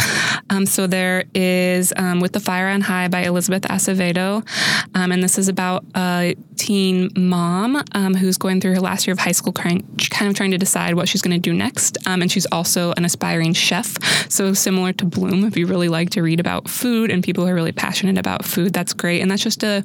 [0.51, 4.47] Um, so there is um, With the Fire on High by Elizabeth Acevedo.
[4.95, 9.12] Um, and this is about a teen mom um, who's going through her last year
[9.12, 11.99] of high school, kind of trying to decide what she's going to do next.
[12.07, 13.97] Um, and she's also an aspiring chef.
[14.30, 17.51] So similar to Bloom, if you really like to read about food and people who
[17.51, 19.20] are really passionate about food, that's great.
[19.20, 19.84] And that's just a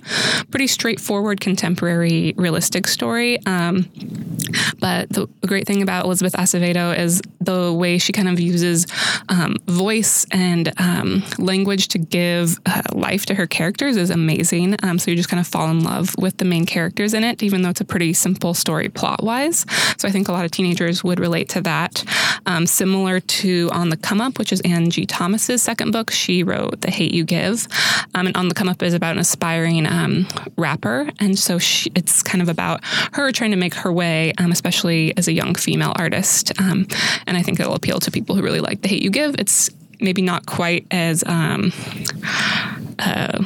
[0.52, 2.97] pretty straightforward contemporary realistic story.
[3.46, 3.90] Um,
[4.80, 8.86] but the great thing about Elizabeth Acevedo is the way she kind of uses
[9.30, 14.76] um, voice and um, language to give uh, life to her characters is amazing.
[14.84, 17.42] Um, so you just kind of fall in love with the main characters in it,
[17.44, 19.66] even though it's a pretty simple story plot wise.
[19.98, 22.04] So I think a lot of teenagers would relate to that.
[22.46, 26.82] Um, similar to On the Come Up, which is Angie Thomas's second book, she wrote
[26.82, 27.68] The Hate You Give.
[28.14, 30.28] Um, and On the Come Up is about an aspiring um,
[30.58, 31.10] rapper.
[31.20, 32.82] And so she, it's kind of about
[33.14, 36.52] her trying to make her way, um, especially as a young female artist.
[36.60, 36.88] Um,
[37.26, 39.36] and I think it'll appeal to people who really like The Hate You Give.
[39.38, 39.70] It's
[40.00, 41.72] maybe not quite as um,
[43.00, 43.44] uh,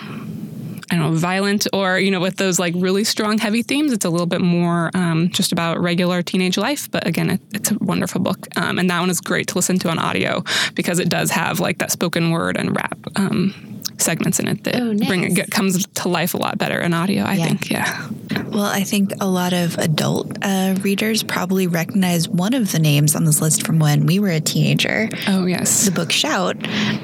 [0.91, 3.93] I don't know, violent or, you know, with those like really strong, heavy themes.
[3.93, 6.91] It's a little bit more um, just about regular teenage life.
[6.91, 8.45] But again, it, it's a wonderful book.
[8.57, 10.43] Um, and that one is great to listen to on audio
[10.75, 13.53] because it does have like that spoken word and rap um,
[13.97, 15.07] segments in it that Oh, nice.
[15.07, 17.45] bring it get, comes to life a lot better in audio, I Yeah.
[17.45, 17.69] think.
[17.71, 18.07] Yeah.
[18.49, 23.15] Well, I think a lot of adult uh, readers probably recognize one of the names
[23.15, 25.07] on this list from when we were a teenager.
[25.27, 25.85] Oh, yes.
[25.85, 26.57] The book Shout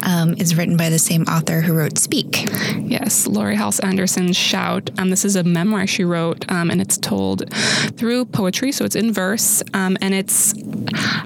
[0.03, 2.47] um, is written by the same author who wrote Speak.
[2.79, 4.89] Yes, Laurie Anderson's Shout.
[4.97, 7.51] Um, this is a memoir she wrote, um, and it's told
[7.97, 10.53] through poetry, so it's in verse, um, and it's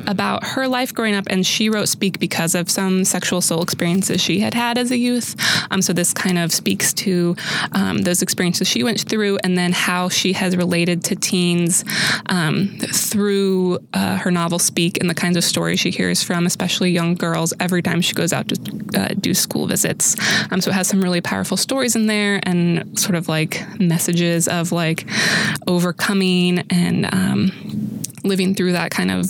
[0.08, 1.26] about her life growing up.
[1.30, 4.98] And she wrote Speak because of some sexual soul experiences she had had as a
[4.98, 5.36] youth.
[5.72, 7.36] Um, so this kind of speaks to
[7.74, 11.84] um, those experiences she went through, and then how she has related to teens
[12.28, 16.92] um, through uh, her novel Speak and the kinds of stories she hears from, especially
[16.92, 20.16] young girls, every time she goes out to uh, do school visits.
[20.62, 24.72] So it has some really powerful stories in there and sort of like messages of
[24.72, 25.06] like
[25.68, 29.28] overcoming and um, living through that kind of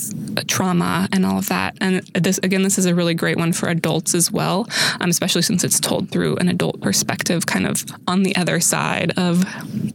[0.48, 1.78] trauma and all of that.
[1.82, 4.68] And this again, this is a really great one for adults as well,
[5.00, 9.12] um, especially since it's told through an adult perspective, kind of on the other side
[9.18, 9.44] of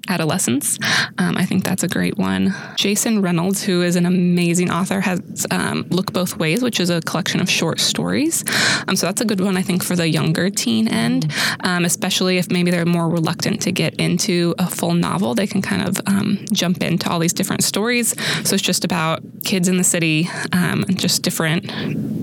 [0.08, 0.78] adolescence.
[1.18, 2.54] Um, I think that's a great one.
[2.76, 7.00] Jason Reynolds, who is an amazing author, has um, Look Both Ways, which is a
[7.00, 8.44] collection of short stories.
[8.88, 12.38] Um, so that's a good one, I think, for the younger teen end, um, especially
[12.38, 15.34] if maybe they're more reluctant to get into a full novel.
[15.34, 18.14] They can kind of um, jump into all these different stories.
[18.48, 21.66] So it's just about kids in the city um, and just different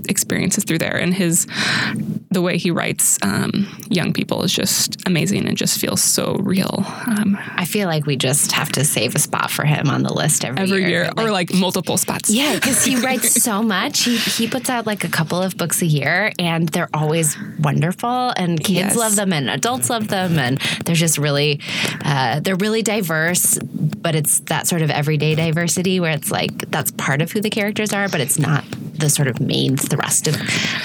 [0.09, 0.97] experiences through there.
[0.97, 1.45] And his
[2.32, 6.84] the way he writes um, young people is just amazing and just feels so real.
[7.05, 10.11] Um, I feel like we just have to save a spot for him on the
[10.11, 12.32] list every, every year, Like, or like multiple spots.
[12.32, 14.03] Yeah, because he writes so much.
[14.05, 18.34] He he puts out like a couple of books a year, and they're always wonderful.
[18.36, 18.95] And kids Yes.
[18.95, 21.59] love them, and adults love them, and they're just really,
[22.03, 23.59] uh, they're really diverse.
[23.61, 27.49] But it's that sort of everyday diversity where it's like that's part of who the
[27.49, 28.64] characters are, but it's not
[28.97, 30.36] the sort of main thrust of,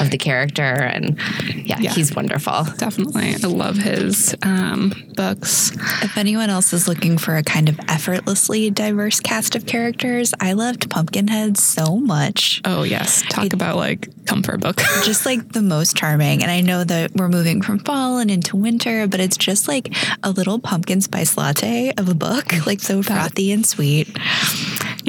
[0.00, 0.62] of the character.
[0.62, 1.18] And
[1.54, 1.90] yeah, Yeah.
[1.92, 2.64] he's wonderful.
[2.78, 3.34] Definitely.
[3.42, 5.72] I love his um, books.
[6.02, 10.54] If anyone else is looking for a kind of effortlessly diverse cast of characters, I
[10.54, 12.60] loved Pumpkinhead so much.
[12.64, 13.22] Oh, yes.
[13.28, 14.76] Talk about like comfort book.
[15.04, 16.42] Just like the most charming.
[16.42, 19.94] And I know that we're moving from fall and into winter, but it's just like
[20.22, 24.08] a little pumpkin spice latte of a book, like so frothy and sweet.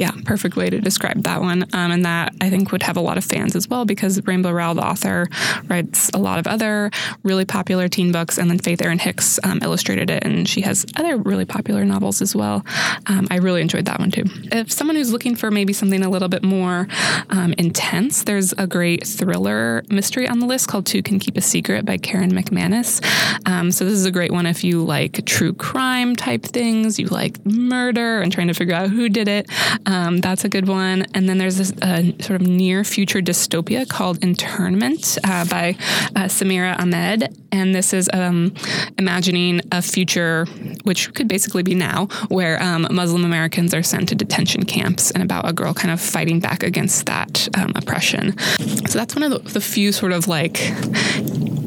[0.00, 1.64] Yeah, perfect way to describe that one.
[1.74, 4.50] Um, and that I think would have a lot of fans as well because Rainbow
[4.50, 5.28] Rowell, the author,
[5.68, 6.90] writes a lot of other
[7.22, 8.38] really popular teen books.
[8.38, 12.22] And then Faith Erin Hicks um, illustrated it, and she has other really popular novels
[12.22, 12.64] as well.
[13.08, 14.24] Um, I really enjoyed that one too.
[14.50, 16.88] If someone who's looking for maybe something a little bit more
[17.28, 21.42] um, intense, there's a great thriller mystery on the list called Two Can Keep a
[21.42, 23.04] Secret by Karen McManus.
[23.46, 27.08] Um, so this is a great one if you like true crime type things, you
[27.08, 29.50] like murder and trying to figure out who did it.
[29.90, 31.04] Um, that's a good one.
[31.14, 35.76] And then there's this uh, sort of near future dystopia called Internment uh, by
[36.14, 37.36] uh, Samira Ahmed.
[37.50, 38.54] And this is um,
[38.98, 40.46] imagining a future,
[40.84, 45.24] which could basically be now, where um, Muslim Americans are sent to detention camps and
[45.24, 48.38] about a girl kind of fighting back against that um, oppression.
[48.86, 50.54] So that's one of the, the few sort of like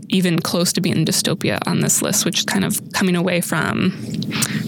[0.10, 3.92] even close to being dystopia on this list, which is kind of coming away from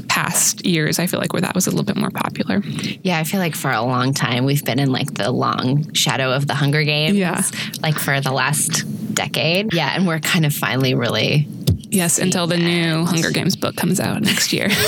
[0.08, 1.00] past years.
[1.00, 2.62] I feel like where that was a little bit more popular.
[3.04, 6.32] Yeah, I feel like for a long time we've been in like the long shadow
[6.32, 7.18] of the Hunger Games.
[7.18, 7.44] Yeah.
[7.82, 9.74] Like for the last decade.
[9.74, 11.48] Yeah, and we're kind of finally really
[11.90, 14.70] Yes, until the new Hunger Games book comes out next year.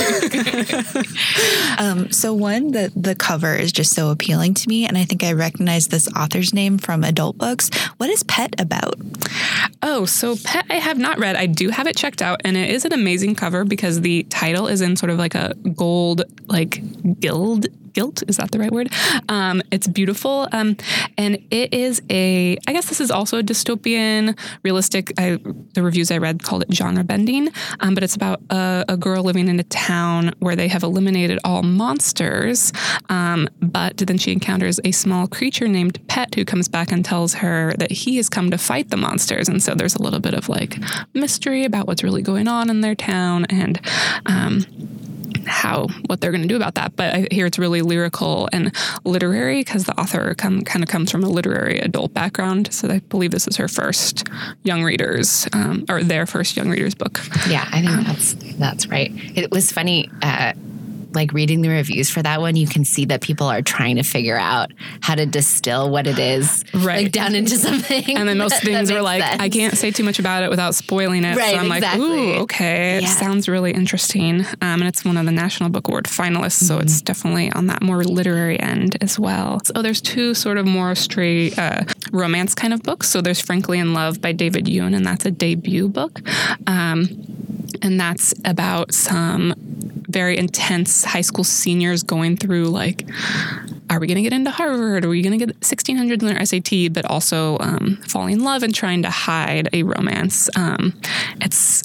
[1.78, 5.22] Um, so one, the the cover is just so appealing to me, and I think
[5.22, 7.70] I recognize this author's name from adult books.
[7.98, 8.94] What is Pet about?
[9.80, 11.36] Oh, so Pet I have not read.
[11.36, 14.66] I do have it checked out, and it is an amazing cover because the title
[14.66, 16.82] is in sort of like a gold like
[17.20, 18.92] guild guilt is that the right word?
[19.28, 20.48] Um, it's beautiful.
[20.52, 20.76] Um,
[21.16, 25.38] and it is a i guess this is also a dystopian realistic I,
[25.74, 27.50] the reviews i read called it genre bending.
[27.80, 31.38] Um, but it's about a, a, girl living in a town where they have eliminated
[31.44, 32.72] all monsters
[33.08, 37.34] um, but then she encounters a small creature named pet who comes back and tells
[37.34, 39.48] her that he has come to fight the monsters.
[39.48, 40.76] And so there's a little bit of like
[41.14, 43.46] mystery about what's really going on in their town.
[43.46, 43.80] And
[44.26, 44.66] um,
[45.46, 46.96] how what they're going to do about that.
[46.96, 48.74] But I hear it's really lyrical and
[49.04, 52.72] literary because the author come, kind of comes from a literary adult background.
[52.72, 54.28] So I believe this is her first
[54.62, 57.20] young readers um, or their first young readers book.
[57.48, 59.12] Yeah, I think um, that's that's right.
[59.36, 60.10] It was funny.
[60.22, 60.52] Uh,
[61.12, 64.02] like reading the reviews for that one, you can see that people are trying to
[64.02, 68.16] figure out how to distill what it is, right, like down into something.
[68.16, 69.40] And then most that, things are like, sense.
[69.40, 71.36] I can't say too much about it without spoiling it.
[71.36, 72.08] Right, so I'm exactly.
[72.08, 73.06] like, ooh, okay, yeah.
[73.06, 74.40] it sounds really interesting.
[74.60, 76.82] Um, and it's one of the National Book Award finalists, so mm-hmm.
[76.82, 79.60] it's definitely on that more literary end as well.
[79.64, 83.08] So there's two sort of more straight uh, romance kind of books.
[83.08, 86.20] So there's Frankly in Love by David Yoon, and that's a debut book.
[86.66, 87.24] Um,
[87.82, 89.54] and that's about some
[90.08, 93.06] very intense high school seniors going through like
[93.90, 95.04] are we going to get into Harvard?
[95.04, 96.92] Are we going to get 1600 in their SAT?
[96.92, 100.50] But also um, falling in love and trying to hide a romance.
[100.56, 101.00] Um,
[101.40, 101.82] it's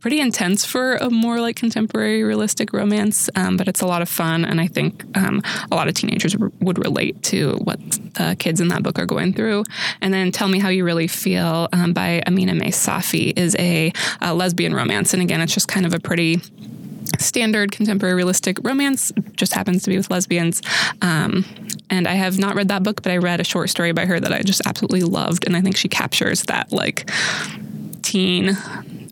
[0.00, 4.08] pretty intense for a more like contemporary realistic romance, um, but it's a lot of
[4.08, 4.44] fun.
[4.44, 7.78] And I think um, a lot of teenagers r- would relate to what
[8.14, 9.64] the kids in that book are going through.
[10.00, 13.92] And then Tell Me How You Really Feel um, by Aminah Mae Safi is a,
[14.20, 15.12] a lesbian romance.
[15.12, 16.40] And again, it's just kind of a pretty
[17.18, 20.62] standard contemporary realistic romance just happens to be with lesbians.
[21.02, 21.44] Um,
[21.90, 24.20] and i have not read that book but i read a short story by her
[24.20, 25.46] that i just absolutely loved.
[25.46, 27.10] And i think she captures that like
[28.02, 28.56] teen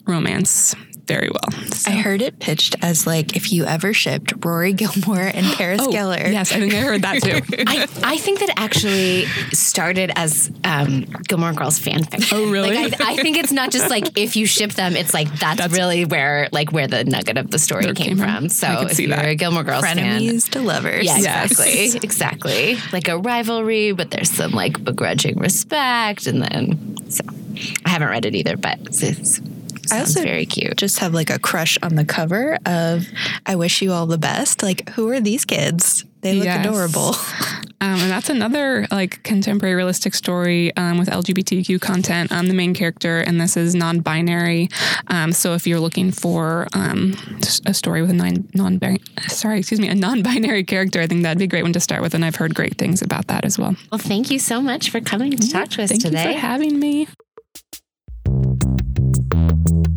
[0.07, 0.74] romance
[1.07, 1.50] very well.
[1.72, 1.90] So.
[1.90, 5.90] I heard it pitched as like if you ever shipped Rory Gilmore and Paris oh,
[5.90, 6.30] Geller.
[6.30, 7.40] Yes, I think I heard that too.
[7.66, 12.32] I, I think that actually started as um, Gilmore Girls fanfic.
[12.32, 12.74] Oh, really?
[12.74, 15.59] Like, I, I, think it's not just like if you ship them, it's like that's,
[15.59, 18.48] that's really where like where the nugget of the story came, came, from.
[18.48, 19.26] So if you're that.
[19.26, 21.04] a Gilmore Girls Frenemies fan, to lovers.
[21.04, 21.94] Yeah, exactly, yes.
[21.94, 22.78] exactly.
[22.92, 27.24] Like a rivalry, but there's some like begrudging respect, and then so
[27.84, 29.40] I haven't read it either, but it's, it's
[29.93, 30.76] I also very cute.
[30.76, 33.07] Just have like a crush on the cover of
[33.45, 36.05] "I Wish You All the Best." Like, who are these kids?
[36.22, 36.66] They look yes.
[36.66, 37.14] adorable.
[37.78, 42.32] Um, and that's another like contemporary realistic story um, with LGBTQ content.
[42.32, 44.70] Um, the main character, and this is non-binary.
[45.09, 47.14] Um, so if you're looking for um,
[47.66, 48.80] a story with a non non
[49.28, 52.01] sorry, excuse me, a non-binary character, I think that'd be a great one to start
[52.01, 52.14] with.
[52.14, 53.76] And I've heard great things about that as well.
[53.93, 56.16] Well, thank you so much for coming to talk to us thank today.
[56.16, 57.09] Thank you for having me
[59.68, 59.95] thank you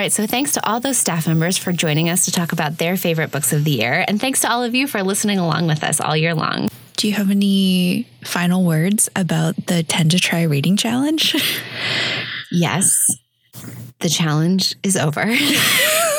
[0.00, 0.12] right.
[0.12, 3.30] So thanks to all those staff members for joining us to talk about their favorite
[3.30, 4.02] books of the year.
[4.08, 6.68] And thanks to all of you for listening along with us all year long.
[6.96, 11.36] Do you have any final words about the 10 to try reading challenge?
[12.50, 13.06] yes.
[13.98, 15.24] The challenge is over.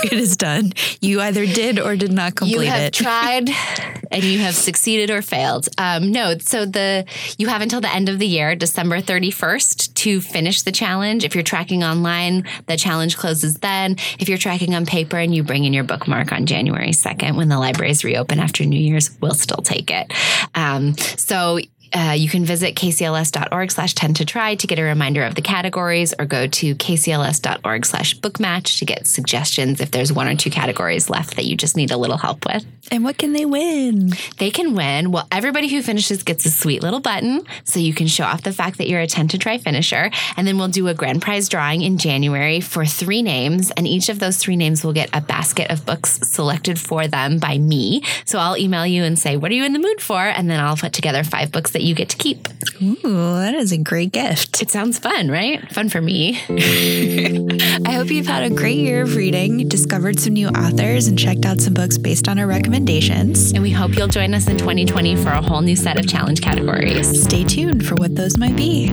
[0.04, 0.74] it is done.
[1.02, 2.64] You either did or did not complete it.
[2.64, 2.94] You have it.
[2.94, 3.50] tried
[4.12, 5.70] and you have succeeded or failed.
[5.78, 7.06] Um, no, so the
[7.38, 11.24] you have until the end of the year, December 31st, to finish the challenge.
[11.24, 13.97] If you're tracking online, the challenge closes then.
[14.18, 17.49] If you're tracking on paper and you bring in your bookmark on January 2nd, when
[17.49, 20.12] the libraries reopen after New Year's, we'll still take it.
[20.56, 21.60] Um, so
[21.94, 25.42] uh, you can visit kcls.org slash 10 to try to get a reminder of the
[25.42, 30.50] categories or go to kcls.org slash bookmatch to get suggestions if there's one or two
[30.50, 32.66] categories left that you just need a little help with.
[32.92, 34.12] And what can they win?
[34.38, 35.12] They can win.
[35.12, 38.54] Well, everybody who finishes gets a sweet little button so you can show off the
[38.54, 40.10] fact that you're a 10 to try finisher.
[40.38, 43.72] And then we'll do a grand prize drawing in January for three names.
[43.72, 47.38] And each of those three names will get a basket of books selected for them
[47.38, 48.04] by me.
[48.26, 50.20] So I'll email you and say, What are you in the mood for?
[50.20, 52.48] And then I'll put together five books that that you get to keep.
[52.82, 54.62] Ooh, that is a great gift.
[54.62, 55.72] It sounds fun, right?
[55.72, 56.40] Fun for me.
[56.50, 61.46] I hope you've had a great year of reading, discovered some new authors, and checked
[61.46, 63.52] out some books based on our recommendations.
[63.52, 66.42] And we hope you'll join us in 2020 for a whole new set of challenge
[66.42, 67.24] categories.
[67.24, 68.88] Stay tuned for what those might be.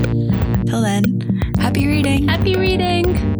[0.66, 1.20] Till then,
[1.58, 2.28] happy reading.
[2.28, 3.37] Happy reading.